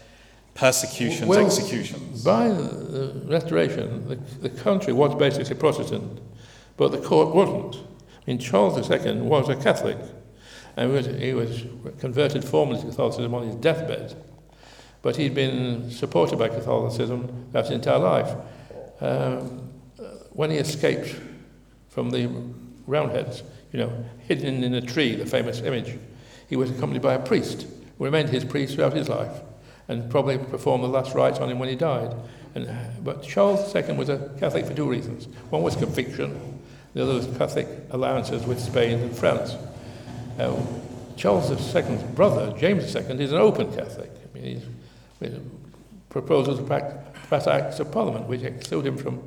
[0.56, 2.24] persecutions, well, executions?
[2.24, 6.20] By the Restoration, the, the country was basically Protestant,
[6.76, 7.76] but the court wasn't.
[7.76, 9.98] I mean, Charles II was a Catholic,
[10.76, 11.66] and he was
[12.00, 14.16] converted formally to Catholicism on his deathbed,
[15.02, 18.36] but he'd been supported by Catholicism throughout his entire life.
[19.02, 19.70] Um,
[20.32, 21.16] when he escaped
[21.90, 22.30] from the
[22.88, 25.98] Roundheads, you know, hidden in a tree, the famous image,
[26.50, 29.42] he was accompanied by a priest who remained his priest throughout his life
[29.88, 32.16] and probably performed the last rites on him when he died.
[32.56, 32.70] And,
[33.04, 35.28] but Charles II was a Catholic for two reasons.
[35.50, 36.60] One was conviction,
[36.94, 39.56] the other was Catholic alliances with Spain and France.
[40.40, 40.56] Uh,
[41.16, 44.10] Charles II's brother, James II, is an open Catholic.
[44.10, 44.79] I mean,
[45.20, 45.34] he's
[46.10, 46.66] proposals to
[47.30, 49.22] pass acts of parliament which exclude him from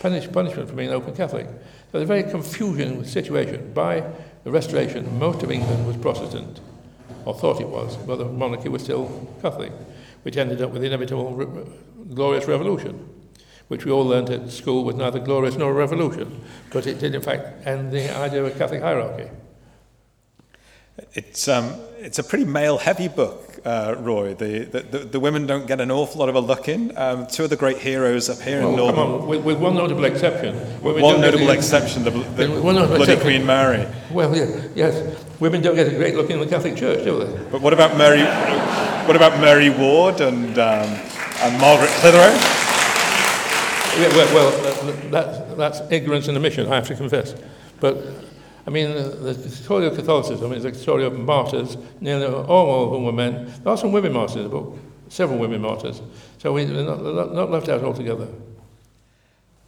[0.00, 1.46] punish, punishment for being an open Catholic.
[1.92, 3.72] So it's a very confusing situation.
[3.72, 4.04] By
[4.42, 6.60] the Restoration, most of England was Protestant,
[7.24, 9.72] or thought it was, but the monarchy was still Catholic
[10.24, 11.68] which ended up with the inevitable
[12.14, 13.08] glorious revolution,
[13.68, 17.14] which we all learned at school was neither glorious nor a revolution, because it did
[17.14, 19.28] in fact end the idea of a Catholic hierarchy.
[21.14, 24.34] It's, um, it's a pretty male heavy book, uh, Roy.
[24.34, 26.96] The, the, the, women don't get an awful lot of a look in.
[26.96, 28.94] Um, two of the great heroes up here well, in Northern.
[28.94, 30.54] Come on, with, with one notable exception.
[30.82, 33.20] One notable exception, the, the Bloody exception.
[33.20, 33.88] Queen Mary.
[34.12, 35.24] Well, yeah, yes.
[35.40, 37.44] Women don't get a great look in the Catholic Church, do they?
[37.50, 38.22] But what about Mary?
[39.06, 40.88] What about Mary Ward and, um,
[41.40, 42.32] and Margaret Clitheroe?
[43.98, 47.34] Yeah, well, well that, that's ignorance and omission, I have to confess.
[47.80, 48.23] But,
[48.66, 52.90] I mean, the, the story of Catholicism is the story of martyrs, nearly all of
[52.90, 53.52] whom were men.
[53.62, 54.64] There are some women martyrs, but
[55.08, 56.00] several women martyrs.
[56.38, 58.28] So we're not, not left out altogether.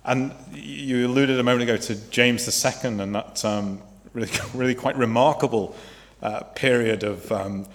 [0.05, 3.83] And you alluded a moment ago to James II and that um,
[4.15, 5.77] really, really quite remarkable
[6.23, 7.67] uh, period of um,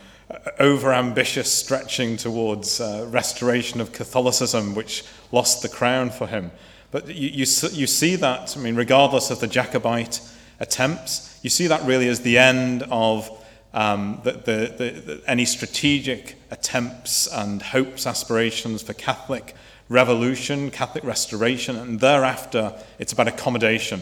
[0.60, 6.52] overambitious stretching towards uh, restoration of Catholicism, which lost the crown for him.
[6.90, 10.22] But you, you, you see that, I mean, regardless of the Jacobite
[10.62, 13.30] attempts, you see that really as the end of
[13.74, 19.56] um, the, the, the, any strategic attempts and hopes, aspirations for Catholic
[19.90, 24.02] revolution, Catholic restoration, and thereafter it's about accommodation.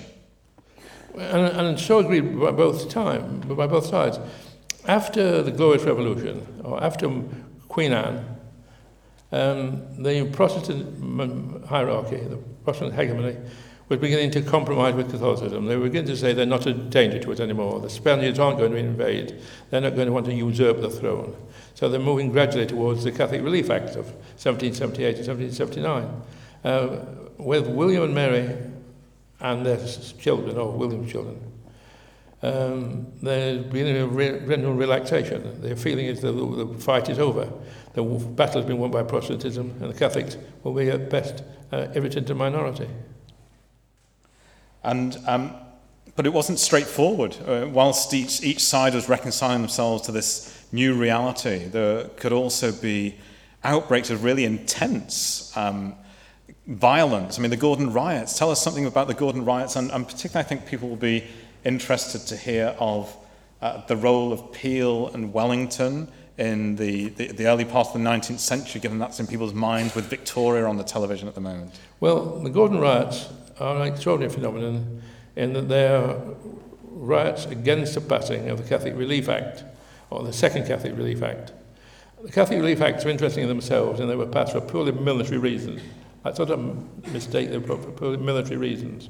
[1.17, 4.19] And, and so agreed by both, time, by both sides.
[4.88, 7.10] After the Glorious Revolution, or after
[7.67, 8.38] Queen Anne,
[9.32, 13.38] um, the Protestant hierarchy, the Protestant hegemony,
[13.89, 15.65] was beginning to compromise with Catholicism.
[15.65, 17.80] They were beginning to say they're not a danger to it anymore.
[17.80, 19.41] The Spaniards aren't going to invade.
[19.71, 21.36] They're not going to want to usurp the throne.
[21.73, 24.06] So they're moving gradually towards the Catholic Relief Act of
[24.38, 26.21] 1778 and 1779.
[26.63, 27.06] Uh,
[27.39, 28.56] with William and Mary
[29.39, 29.80] and their
[30.19, 31.41] children, or William's children,
[32.41, 35.62] um, there's been a general relaxation.
[35.62, 37.52] The feeling is that the, the fight is over.
[37.93, 41.88] The battle has been won by Protestantism, and the Catholics will be at best uh,
[41.95, 42.88] irritant minority.
[44.84, 45.54] And, um,
[46.15, 47.36] but it wasn't straightforward.
[47.46, 52.72] Uh, whilst each, each side was reconciling themselves to this new reality, there could also
[52.72, 53.15] be
[53.63, 55.96] outbreaks of really intense um,
[56.68, 57.38] violence.
[57.38, 58.38] I mean, the Gordon riots.
[58.38, 61.26] Tell us something about the Gordon riots, and, and particularly, I think people will be
[61.63, 63.15] interested to hear of
[63.62, 68.00] uh, the role of Peel and Wellington in the, the, the early part of the
[68.00, 71.78] 19th century, given that's in people's minds with Victoria on the television at the moment.
[72.00, 73.28] Well, the Gordon riots
[73.60, 75.02] are an extraordinary phenomenon
[75.36, 76.17] in that they are
[76.84, 79.63] riots against the passing of the Catholic Relief Act,
[80.10, 81.54] or the Second Catholic Relief Act.
[82.24, 85.38] The Catholic Relief Acts are interesting in themselves, and they were passed for purely military
[85.38, 85.82] reasons.
[86.24, 86.58] That's not a
[87.12, 89.10] mistake, they were for purely military reasons.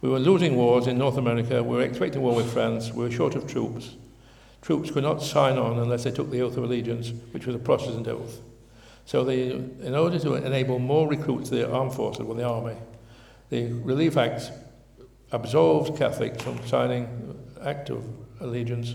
[0.00, 3.10] We were losing wars in North America, we were expecting war with France, we were
[3.10, 3.96] short of troops.
[4.62, 7.58] Troops could not sign on unless they took the oath of allegiance, which was a
[7.58, 8.40] Protestant oath.
[9.04, 12.76] So they, in order to enable more recruits to the armed forces, or the army,
[13.50, 14.50] the Relief Act
[15.32, 18.04] absolved Catholics from signing Act of
[18.40, 18.94] Allegiance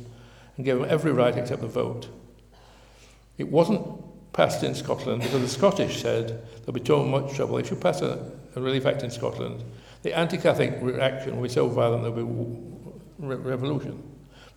[0.56, 2.08] and gave them every right except the vote.
[3.38, 3.82] It wasn't
[4.34, 7.58] passed in Scotland because the Scottish said there'll be too much trouble.
[7.58, 9.64] If you pass a, a Relief Act in Scotland,
[10.04, 12.60] the anti-Catholic reaction will be so violent there'll be
[13.20, 14.02] re- revolution.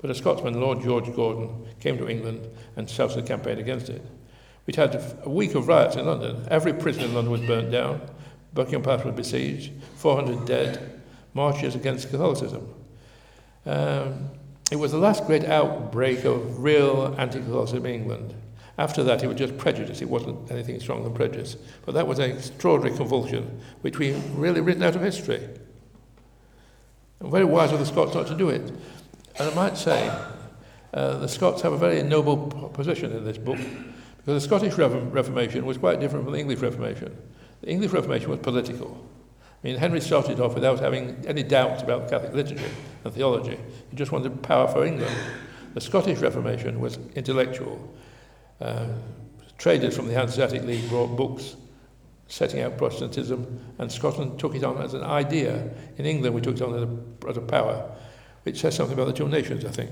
[0.00, 4.04] But a Scotsman, Lord George Gordon, came to England and started a campaign against it.
[4.66, 6.46] We had a week of riots in London.
[6.50, 8.00] Every prison in London was burnt down.
[8.54, 9.72] Buckingham Palace was besieged.
[9.96, 11.00] 400 dead.
[11.34, 12.74] Marches against Catholicism.
[13.66, 14.30] Um,
[14.70, 18.34] it was the last great outbreak of real anti-Catholicism in England.
[18.78, 20.00] After that, it was just prejudice.
[20.02, 21.56] It wasn't anything stronger than prejudice.
[21.84, 25.48] But that was an extraordinary convulsion, which we really written out of history.
[27.20, 28.70] And very wise of the Scots not to do it.
[29.38, 30.08] And I might say,
[30.94, 35.66] uh, the Scots have a very noble position in this book, because the Scottish Reformation
[35.66, 37.16] was quite different from the English Reformation.
[37.60, 39.04] The English Reformation was political.
[39.42, 42.64] I mean, Henry started off without having any doubts about Catholic liturgy
[43.04, 43.58] and theology.
[43.90, 45.14] He just wanted power for England.
[45.74, 47.92] The Scottish Reformation was intellectual.
[48.60, 48.86] Uh,
[49.58, 51.56] traders from the Hanseatic League brought books
[52.28, 55.68] setting out Protestantism, and Scotland took it on as an idea.
[55.96, 57.90] In England, we took it on as a, as a power,
[58.42, 59.90] which says something about the two nations, I think.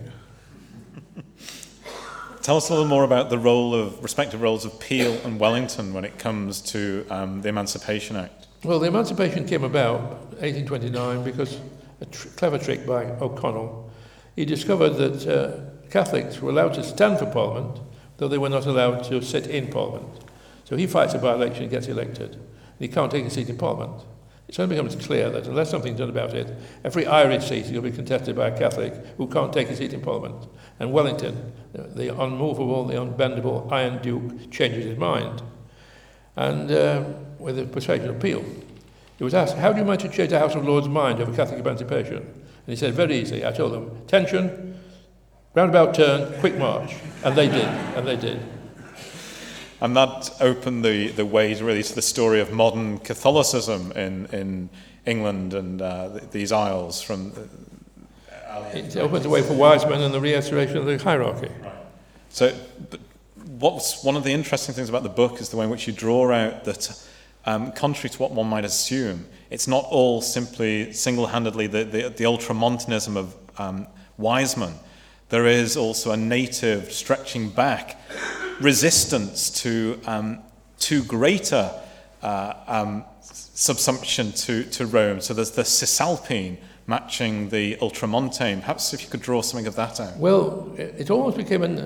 [2.47, 5.93] Tell us a little more about the role of respective roles of Peel and Wellington
[5.93, 8.47] when it comes to um, the Emancipation Act.
[8.63, 10.01] Well, the Emancipation came about
[10.39, 11.59] 1829 because
[12.01, 13.91] a tr- clever trick by O'Connell.
[14.37, 17.81] He discovered that uh, Catholics were allowed to stand for Parliament,
[18.19, 20.07] though they were not allowed to sit in Parliament.
[20.67, 22.35] So he fights a by-election and gets elected.
[22.35, 22.45] And
[22.79, 24.05] he can't take a seat in Parliament.
[24.49, 27.91] It suddenly becomes clear that unless something's done about it, every Irish seat will be
[27.91, 30.47] contested by a Catholic who can't take a seat in Parliament.
[30.79, 35.43] And Wellington, the unmovable, the unbendable Iron Duke, changes his mind.
[36.37, 37.05] And uh,
[37.39, 38.45] with a persuasion appeal,
[39.19, 41.35] he was asked, How do you manage to change the House of Lords' mind over
[41.35, 42.19] Catholic emancipation?
[42.19, 43.45] And he said, Very easy.
[43.45, 44.79] I told them, Tension,
[45.55, 46.95] roundabout turn, quick march.
[47.25, 48.41] And they did, and they did.
[49.81, 54.71] And that opened the, the ways really to the story of modern Catholicism in, in
[55.05, 57.33] England and uh, these isles from.
[58.31, 61.51] Uh, it opened the way for Wiseman and the restoration of the hierarchy.
[61.63, 61.73] Right.
[62.31, 62.55] So,
[63.59, 65.93] what's one of the interesting things about the book is the way in which you
[65.93, 67.03] draw out that,
[67.45, 72.09] um, contrary to what one might assume, it's not all simply single handedly the, the,
[72.09, 73.87] the ultramontanism of um,
[74.17, 74.75] Wiseman.
[75.29, 78.01] There is also a native stretching back
[78.61, 80.39] resistance to, um,
[80.79, 81.71] to greater
[82.23, 85.21] uh, um, subsumption to, to Rome.
[85.21, 88.61] So there's the Cisalpine matching the Ultramontane.
[88.61, 90.17] Perhaps if you could draw something of that out.
[90.17, 91.77] Well, it almost became an,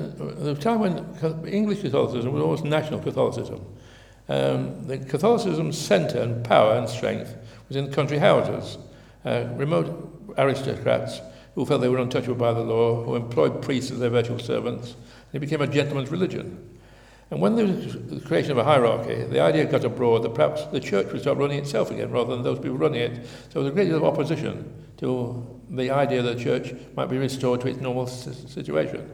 [0.44, 3.64] the time when English Catholicism was almost national Catholicism.
[4.28, 7.34] Um, the Catholicism's centre and power and strength
[7.68, 8.78] was in country houses,
[9.24, 11.20] uh, remote aristocrats
[11.54, 14.94] who felt they were untouchable by the law, who employed priests as their virtual servants,
[15.32, 16.78] it became a gentleman's religion.
[17.30, 20.64] And when there was the creation of a hierarchy, the idea got abroad that perhaps
[20.66, 23.24] the church would start running itself again rather than those people running it.
[23.50, 27.06] So there was a great deal of opposition to the idea that the church might
[27.06, 29.08] be restored to its normal situation.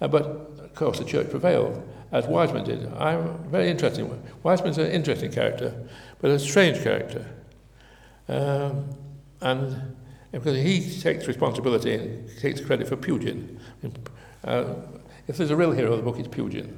[0.00, 2.90] Uh, but, of course, the church prevailed, as Wiseman did.
[2.94, 4.10] I'm very interesting.
[4.42, 5.74] Wiseman's an interesting character,
[6.20, 7.26] but a strange character.
[8.28, 8.88] Um,
[9.42, 9.96] and
[10.32, 13.58] because he takes responsibility and takes credit for Pugin.
[14.44, 14.64] Uh,
[15.30, 16.68] if there's a real hero of the book, it's Pugin.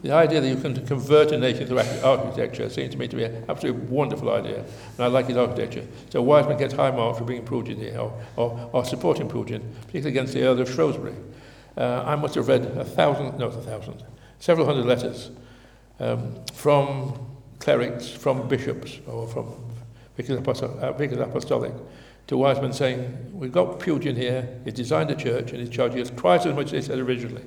[0.00, 3.24] The idea that you can convert a nation through architecture seems to me to be
[3.24, 5.86] an absolutely wonderful idea, and I like his architecture.
[6.08, 10.08] So Wiseman gets high marks for being pro-Pugin here, or, or, or supporting Pugin, particularly
[10.08, 11.16] against the Earl of Shrewsbury.
[11.76, 14.02] Uh, I must have read a thousand, not a thousand,
[14.38, 15.30] several hundred letters
[16.00, 17.12] um, from
[17.58, 19.54] clerics, from bishops, or from
[20.16, 21.74] vicars, apostolic, uh, vicars apostolic,
[22.28, 26.08] to Wiseman saying, we've got Pugin here, he designed a church, and he's charging us
[26.08, 27.42] twice as much as he said originally.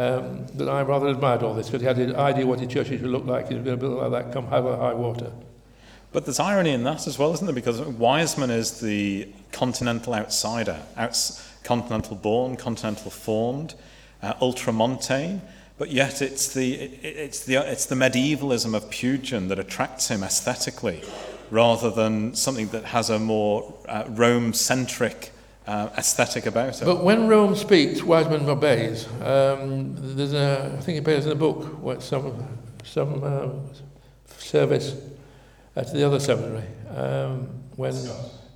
[0.00, 3.00] Um, that I rather admired all this, because he had an idea what his churches
[3.00, 5.30] should look like, he was going to build like that come high, high water.
[6.10, 7.54] But there's irony in that as well, isn't there?
[7.54, 13.74] Because Wiseman is the continental outsider, outs- continental born, continental formed,
[14.22, 15.42] uh, ultramontane,
[15.76, 20.22] but yet it's the, it, it's, the, it's the medievalism of Pugin that attracts him
[20.22, 21.02] aesthetically
[21.50, 25.32] rather than something that has a more uh, Rome centric
[25.70, 26.84] uh, aesthetic about it.
[26.84, 29.06] But when Rome speaks, Wiseman obeys.
[29.22, 33.50] Um, there's a, I think it appears in the book, what some, some uh,
[34.36, 34.96] service
[35.76, 36.66] at the other seminary.
[36.96, 37.94] Um, when,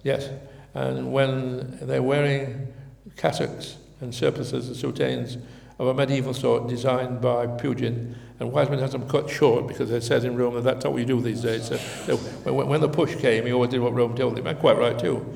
[0.03, 0.29] yes,
[0.75, 2.73] and when they're wearing
[3.17, 5.41] cassocks and surplices and soutanes
[5.79, 10.03] of a medieval sort designed by Pugin, and Wiseman has them cut short because it
[10.03, 11.69] says in Rome that that's not what we do these days.
[11.69, 12.17] So, so
[12.53, 14.99] when, when the push came, he always did what Rome told him, and quite right
[14.99, 15.33] too.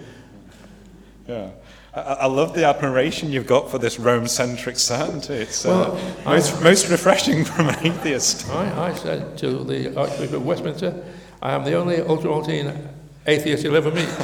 [1.29, 1.51] Yeah.
[1.95, 5.34] I, I love the admiration you've got for this Rome centric certainty.
[5.34, 8.49] It's uh, Well, most, I- most refreshing from an atheist.
[8.51, 11.03] I, I said to the Archbishop of Westminster,
[11.41, 12.89] I am the only ultramontane
[13.26, 14.09] atheist you'll ever meet.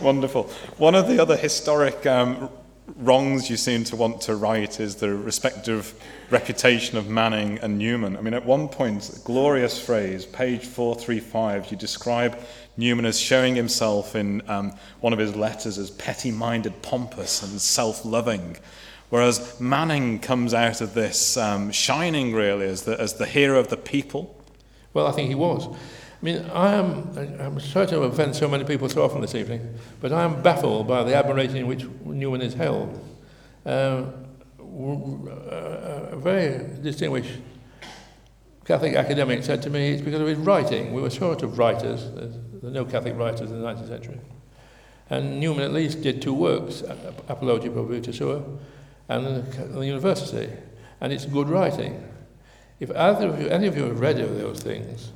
[0.00, 0.44] Wonderful.
[0.76, 2.50] One of the other historic um,
[2.96, 5.94] wrongs you seem to want to right is the respective
[6.30, 8.16] reputation of Manning and Newman.
[8.16, 12.38] I mean, at one point, glorious phrase, page 435, you describe
[12.76, 17.60] Newman as showing himself in um, one of his letters as petty minded, pompous, and
[17.60, 18.56] self loving.
[19.10, 23.68] Whereas Manning comes out of this um, shining really as the, as the hero of
[23.68, 24.34] the people.
[24.92, 25.68] Well, I think he was.
[26.24, 29.74] I mean, I am, I'm sorry to offend so many people so often this evening,
[30.00, 32.98] but I am baffled by the admiration in which Newman is held.
[33.66, 34.06] Uh,
[34.58, 37.40] uh, a very distinguished
[38.64, 40.94] Catholic academic said to me, it's because of his writing.
[40.94, 42.10] We were short of writers.
[42.14, 44.20] There are no Catholic writers in the 19th century.
[45.10, 46.82] And Newman at least did two works,
[47.28, 48.40] Apologia pro Vita Sua
[49.10, 50.48] and the university.
[51.02, 52.02] And it's good writing.
[52.80, 55.12] If either of you, any of you have read of those things,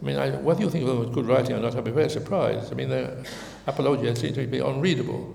[0.00, 1.90] I mean, I, whether you think of them as good writing or not, I'd be
[1.90, 2.72] very surprised.
[2.72, 3.26] I mean, the
[3.66, 5.34] Apologia seems to be unreadable.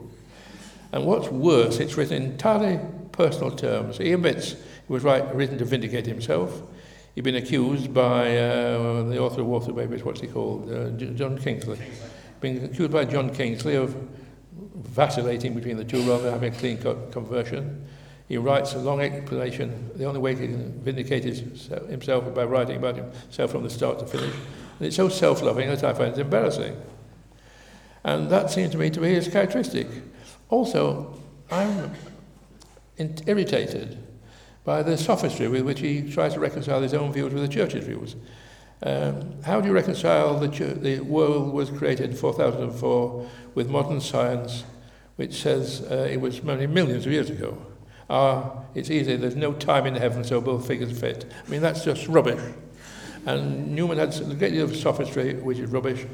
[0.92, 2.80] And what's worse, it's written in entirely
[3.12, 3.98] personal terms.
[3.98, 6.62] He admits it was right, written to vindicate himself.
[7.14, 10.72] He'd been accused by uh, the author of Water Babies, what's he called?
[10.72, 11.80] Uh, John Kingsley.
[12.42, 13.96] Been accused by John Kingsley of
[14.76, 17.86] vacillating between the two rather than having a clean cut conversion.
[18.28, 19.92] He writes a long explanation.
[19.96, 24.00] The only way he can vindicate himself is by writing about himself from the start
[24.00, 24.34] to finish.
[24.80, 26.76] And it's so self loving that I find it embarrassing.
[28.04, 29.88] And that seems to me to be his characteristic.
[30.50, 31.20] Also,
[31.52, 31.92] I'm
[32.98, 33.98] irritated
[34.64, 37.86] by the sophistry with which he tries to reconcile his own views with the church's
[37.86, 38.16] views.
[38.82, 44.02] Um, how do you reconcile the, chur- the world was created in 4004 with modern
[44.02, 44.64] science,
[45.16, 47.58] which says uh, it was many millions of years ago?
[48.10, 51.26] Ah, it's easy, there's no time in heaven, so both figures fit.
[51.46, 52.42] I mean, that's just rubbish.
[53.26, 56.06] And Newman had a great deal of sophistry, which is rubbish,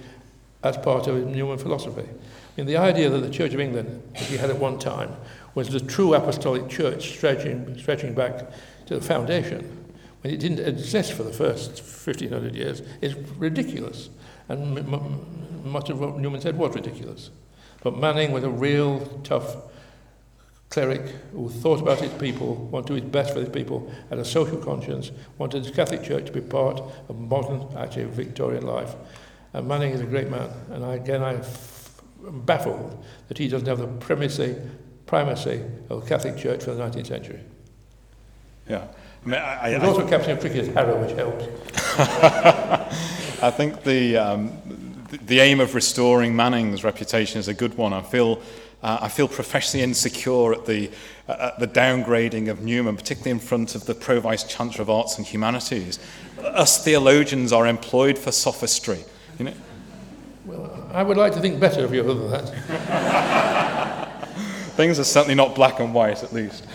[0.64, 2.08] as part of Newman philosophy.
[2.08, 5.16] I mean, the idea that the Church of England, as he had at one time,
[5.54, 8.52] was the true apostolic church stretching, stretching back
[8.86, 9.86] to the foundation,
[10.22, 14.10] when it didn't exist for the first 1500 years, is ridiculous.
[14.48, 14.88] And
[15.66, 17.32] much of what Newman said was ridiculous.
[17.84, 19.56] But Manning was a real tough
[20.72, 21.02] cleric
[21.34, 24.26] who thought about his people, wanted to do his best for his people, had a
[24.26, 28.96] social conscience, wanted the Catholic Church to be part of modern, actually Victorian life.
[29.54, 31.42] And Manning is a great man, and I, again I'm
[32.46, 34.56] baffled that he doesn't have the primacy,
[35.06, 37.42] primacy of the Catholic Church for the 19th century.
[38.70, 38.88] Yeah.
[39.26, 41.46] I mean, I, I, There's I- also captain of cricket Harrow, which helps.
[43.44, 44.52] I think the, um,
[45.10, 47.92] the, the aim of restoring Manning's reputation is a good one.
[47.92, 48.42] I feel,
[48.84, 50.90] uh, I feel professionally insecure at the,
[51.28, 54.90] uh, at the downgrading of Newman, particularly in front of the Pro Vice Chancellor of
[54.90, 56.00] Arts and Humanities.
[56.40, 59.00] Us theologians are employed for sophistry.
[59.38, 59.54] You know,
[60.46, 62.52] Well, I would like to think better of you other than that.
[64.76, 66.66] things are certainly not black and white, at least.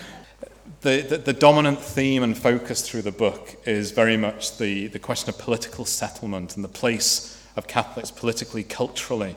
[0.83, 5.01] The, the, the dominant theme and focus through the book is very much the, the
[5.01, 9.35] question of political settlement and the place of Catholics politically, culturally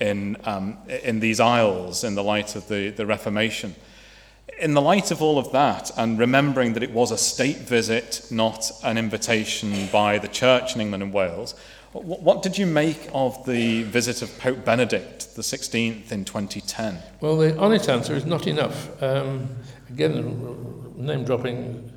[0.00, 3.74] in, um, in these isles in the light of the, the Reformation.
[4.58, 8.26] in the light of all of that, and remembering that it was a state visit,
[8.30, 11.54] not an invitation by the church in England and Wales,
[11.92, 16.98] what, what did you make of the visit of Pope Benedict the 16th in 2010?
[17.20, 19.02] Well, the honest answer is not enough.
[19.02, 19.48] Um,
[19.90, 21.92] again, name dropping,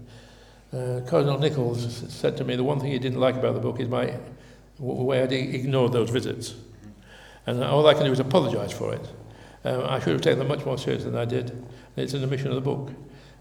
[0.74, 3.80] uh, Cardinal Nichols said to me the one thing he didn't like about the book
[3.80, 4.14] is my
[4.80, 6.56] way I ignored those visits.
[7.48, 9.08] And all I can do is apologise for it.
[9.64, 11.66] Um, I should have taken them much more seriously than I did.
[11.96, 12.92] It's an omission of the book.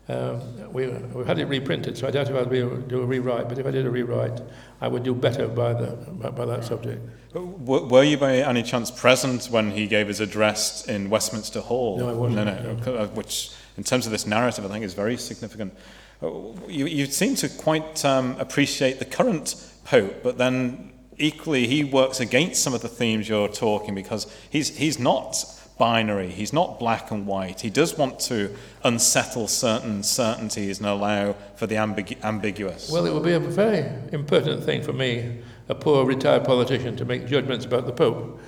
[0.07, 3.01] Um, we, we've had it reprinted, so I doubt if I'd be able to do
[3.01, 4.39] a rewrite, but if I did a rewrite,
[4.81, 7.01] I would do better by, the, by, by that subject.
[7.35, 11.99] Were you by any chance present when he gave his address in Westminster Hall?
[11.99, 12.45] No, I wasn't.
[12.47, 13.07] No, no, no.
[13.09, 15.75] which, in terms of this narrative, I think is very significant.
[16.23, 16.29] Uh,
[16.69, 22.21] you, you seem to quite um, appreciate the current Pope, but then equally he works
[22.21, 25.37] against some of the themes you're talking because he's, he's not
[25.79, 26.31] binary.
[26.31, 27.61] He's not black and white.
[27.61, 28.55] He does want to
[28.85, 32.91] unsettle certain certainties and allow for the ambig- ambiguous.
[32.91, 37.05] Well, it would be a very impertinent thing for me, a poor retired politician, to
[37.05, 38.41] make judgments about the Pope.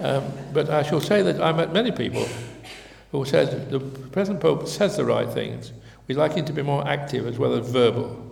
[0.00, 2.26] Um, but I shall say that I met many people
[3.12, 5.72] who said the present Pope says the right things.
[6.06, 8.29] We'd like him to be more active as well as verbal.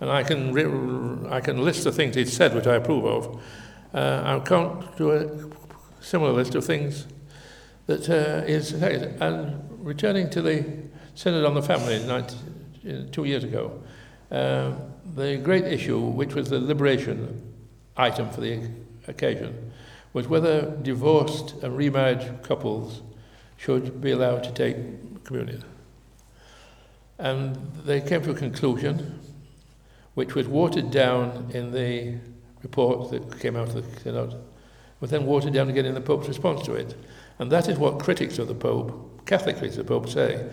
[0.00, 3.42] And I can, re- I can list the things he's said which I approve of.
[3.94, 7.06] Uh, I can't do a similar list of things
[7.86, 10.64] that uh, is and returning to the
[11.14, 13.80] Synod on the Family 19, two years ago,
[14.30, 14.72] uh,
[15.14, 17.54] the great issue, which was the liberation
[17.96, 18.68] item for the
[19.08, 19.72] occasion,
[20.12, 23.02] was whether divorced and remarried couples
[23.56, 25.64] should be allowed to take communion.
[27.18, 29.18] And they came to a conclusion,
[30.16, 32.14] which was watered down in the
[32.62, 34.34] report that came out of the Synod,
[34.98, 36.94] was then watered down again in the Pope's response to it.
[37.38, 40.48] And that is what critics of the Pope, Catholic critics of the Pope, say,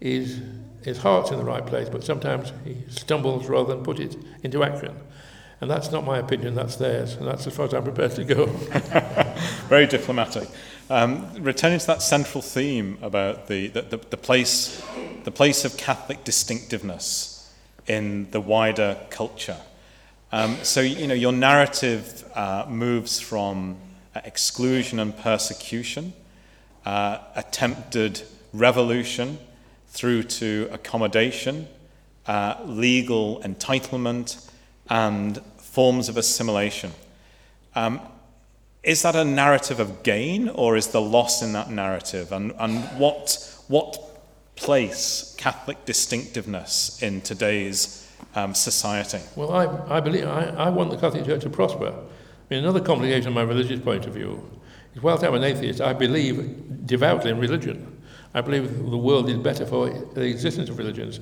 [0.00, 0.40] is
[0.82, 4.64] his heart's in the right place, but sometimes he stumbles rather than put it into
[4.64, 4.96] action.
[5.60, 8.24] And that's not my opinion, that's theirs, and that's as far as I'm prepared to
[8.24, 8.46] go.
[9.68, 10.48] Very diplomatic.
[10.90, 14.84] Um, returning to that central theme about the, the, the, the, place,
[15.22, 17.33] the place of Catholic distinctiveness
[17.86, 19.58] in the wider culture.
[20.32, 23.76] Um, so, you know, your narrative uh, moves from
[24.14, 26.12] uh, exclusion and persecution
[26.86, 28.22] uh, attempted
[28.52, 29.38] revolution
[29.88, 31.66] through to accommodation,
[32.26, 34.50] uh, legal entitlement,
[34.88, 36.92] and forms of assimilation.
[37.74, 38.00] Um,
[38.82, 42.32] is that a narrative of gain or is the loss in that narrative?
[42.32, 44.13] And, and what, what
[44.56, 49.20] place Catholic distinctiveness in today's um, society?
[49.36, 51.88] Well, I, I believe I, I want the Catholic Church to prosper.
[51.88, 54.48] I mean, another complication from my religious point of view
[54.94, 58.02] is whilst I'm an atheist, I believe devoutly in religion.
[58.34, 61.20] I believe the world is better for the existence of religions.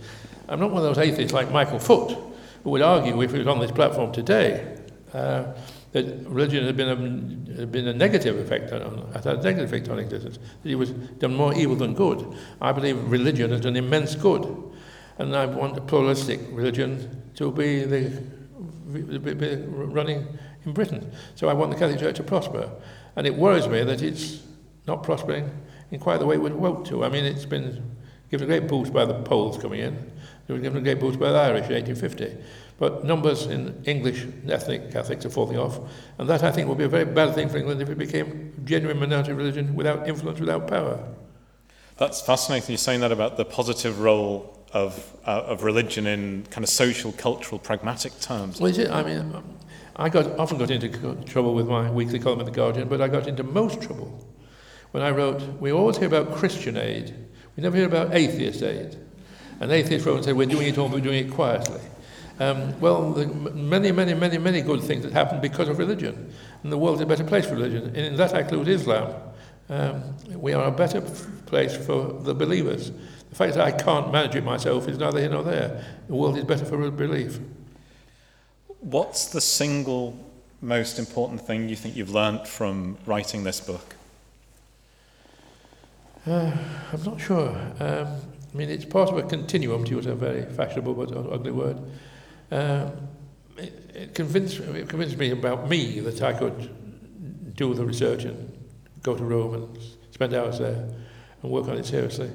[0.48, 2.16] I'm not one of those atheists like Michael Foot,
[2.64, 4.78] who would argue, if he was on this platform today,
[5.12, 5.52] uh,
[5.92, 9.88] that religion had been a, had been a negative effect on, had a negative effect
[9.88, 12.34] on existence, that it was done more evil than good.
[12.60, 14.44] I believe religion has done immense good,
[15.18, 18.22] and I want a pluralistic religion to be the,
[18.92, 20.26] be, be running
[20.64, 21.12] in Britain.
[21.34, 22.70] So I want the Catholic Church to prosper.
[23.16, 24.42] And it worries me that it's
[24.86, 25.50] not prospering
[25.90, 27.04] in quite the way we'd hoped to.
[27.04, 27.96] I mean, it's been
[28.30, 29.94] given a great boost by the Poles coming in.
[30.48, 32.36] It was given a great boost by the Irish in 1850.
[32.78, 35.78] But numbers in English ethnic Catholics are falling off.
[36.18, 38.54] And that, I think, would be a very bad thing for England if it became
[38.56, 40.98] a genuine minority religion without influence, without power.
[41.98, 42.70] That's fascinating.
[42.70, 47.12] You're saying that about the positive role of, uh, of religion in kind of social,
[47.12, 48.60] cultural, pragmatic terms.
[48.60, 49.42] Well, I mean,
[49.96, 50.88] I got, often got into
[51.24, 54.26] trouble with my weekly column in The Guardian, but I got into most trouble
[54.92, 57.14] when I wrote, we always hear about Christian aid,
[57.56, 58.96] we never hear about atheist aid.
[59.60, 61.80] And atheists wrote and said, we're doing it all, but we're doing it quietly.
[62.38, 63.10] Um, well,
[63.54, 66.32] many, many, many, many good things that happened because of religion.
[66.62, 67.84] And the world is a better place for religion.
[67.88, 69.14] And in that I include Islam.
[69.68, 71.00] Um, we are a better
[71.46, 72.90] place for the believers.
[73.30, 75.84] The fact that I can't manage it myself is neither here nor there.
[76.08, 77.38] The world is better for belief.
[78.80, 80.18] What's the single
[80.60, 83.96] most important thing you think you've learnt from writing this book?
[86.26, 86.52] Uh,
[86.92, 87.48] I'm not sure.
[87.80, 88.08] Um,
[88.52, 91.78] I mean, it's part of a continuum, to use a very fashionable but ugly word.
[92.52, 92.90] Uh,
[93.56, 98.52] it, it, convinced, it convinced me about me that I could do the research and
[99.02, 99.78] go to Rome and
[100.10, 100.86] spend hours there
[101.42, 102.30] and work on it seriously.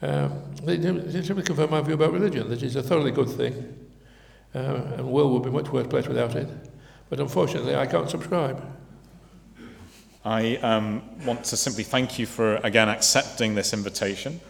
[0.00, 3.88] Um, it, it simply confirmed my view about religion, that it's a thoroughly good thing,
[4.54, 4.58] uh,
[4.96, 6.48] and world would be much worse place without it.
[7.10, 8.64] But unfortunately, I can't subscribe.
[10.24, 14.40] I um, want to simply thank you for, again, accepting this invitation,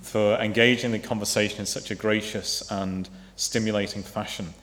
[0.00, 3.06] for engaging the conversation in such a gracious and
[3.36, 4.54] stimulating fashion.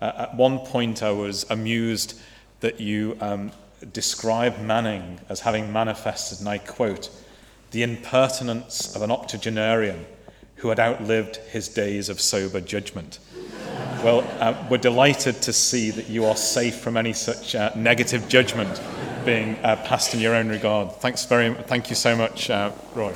[0.00, 2.18] Uh, at one point, I was amused
[2.60, 3.52] that you um,
[3.92, 7.10] described Manning as having manifested, and I quote,
[7.70, 10.06] the impertinence of an octogenarian
[10.56, 13.18] who had outlived his days of sober judgment.
[14.04, 18.28] Well, uh, we're delighted to see that you are safe from any such uh, negative
[18.28, 18.80] judgment
[19.24, 20.92] being uh, passed in your own regard.
[20.92, 23.14] Thanks very, thank you so much, uh, Roy.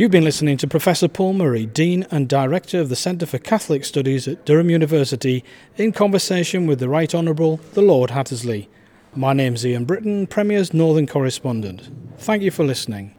[0.00, 3.84] You've been listening to Professor Paul Murray, Dean and Director of the Centre for Catholic
[3.84, 5.44] Studies at Durham University,
[5.76, 8.70] in conversation with the Right Honourable the Lord Hattersley.
[9.14, 11.90] My name's Ian Britton, Premier's Northern Correspondent.
[12.16, 13.14] Thank you for listening.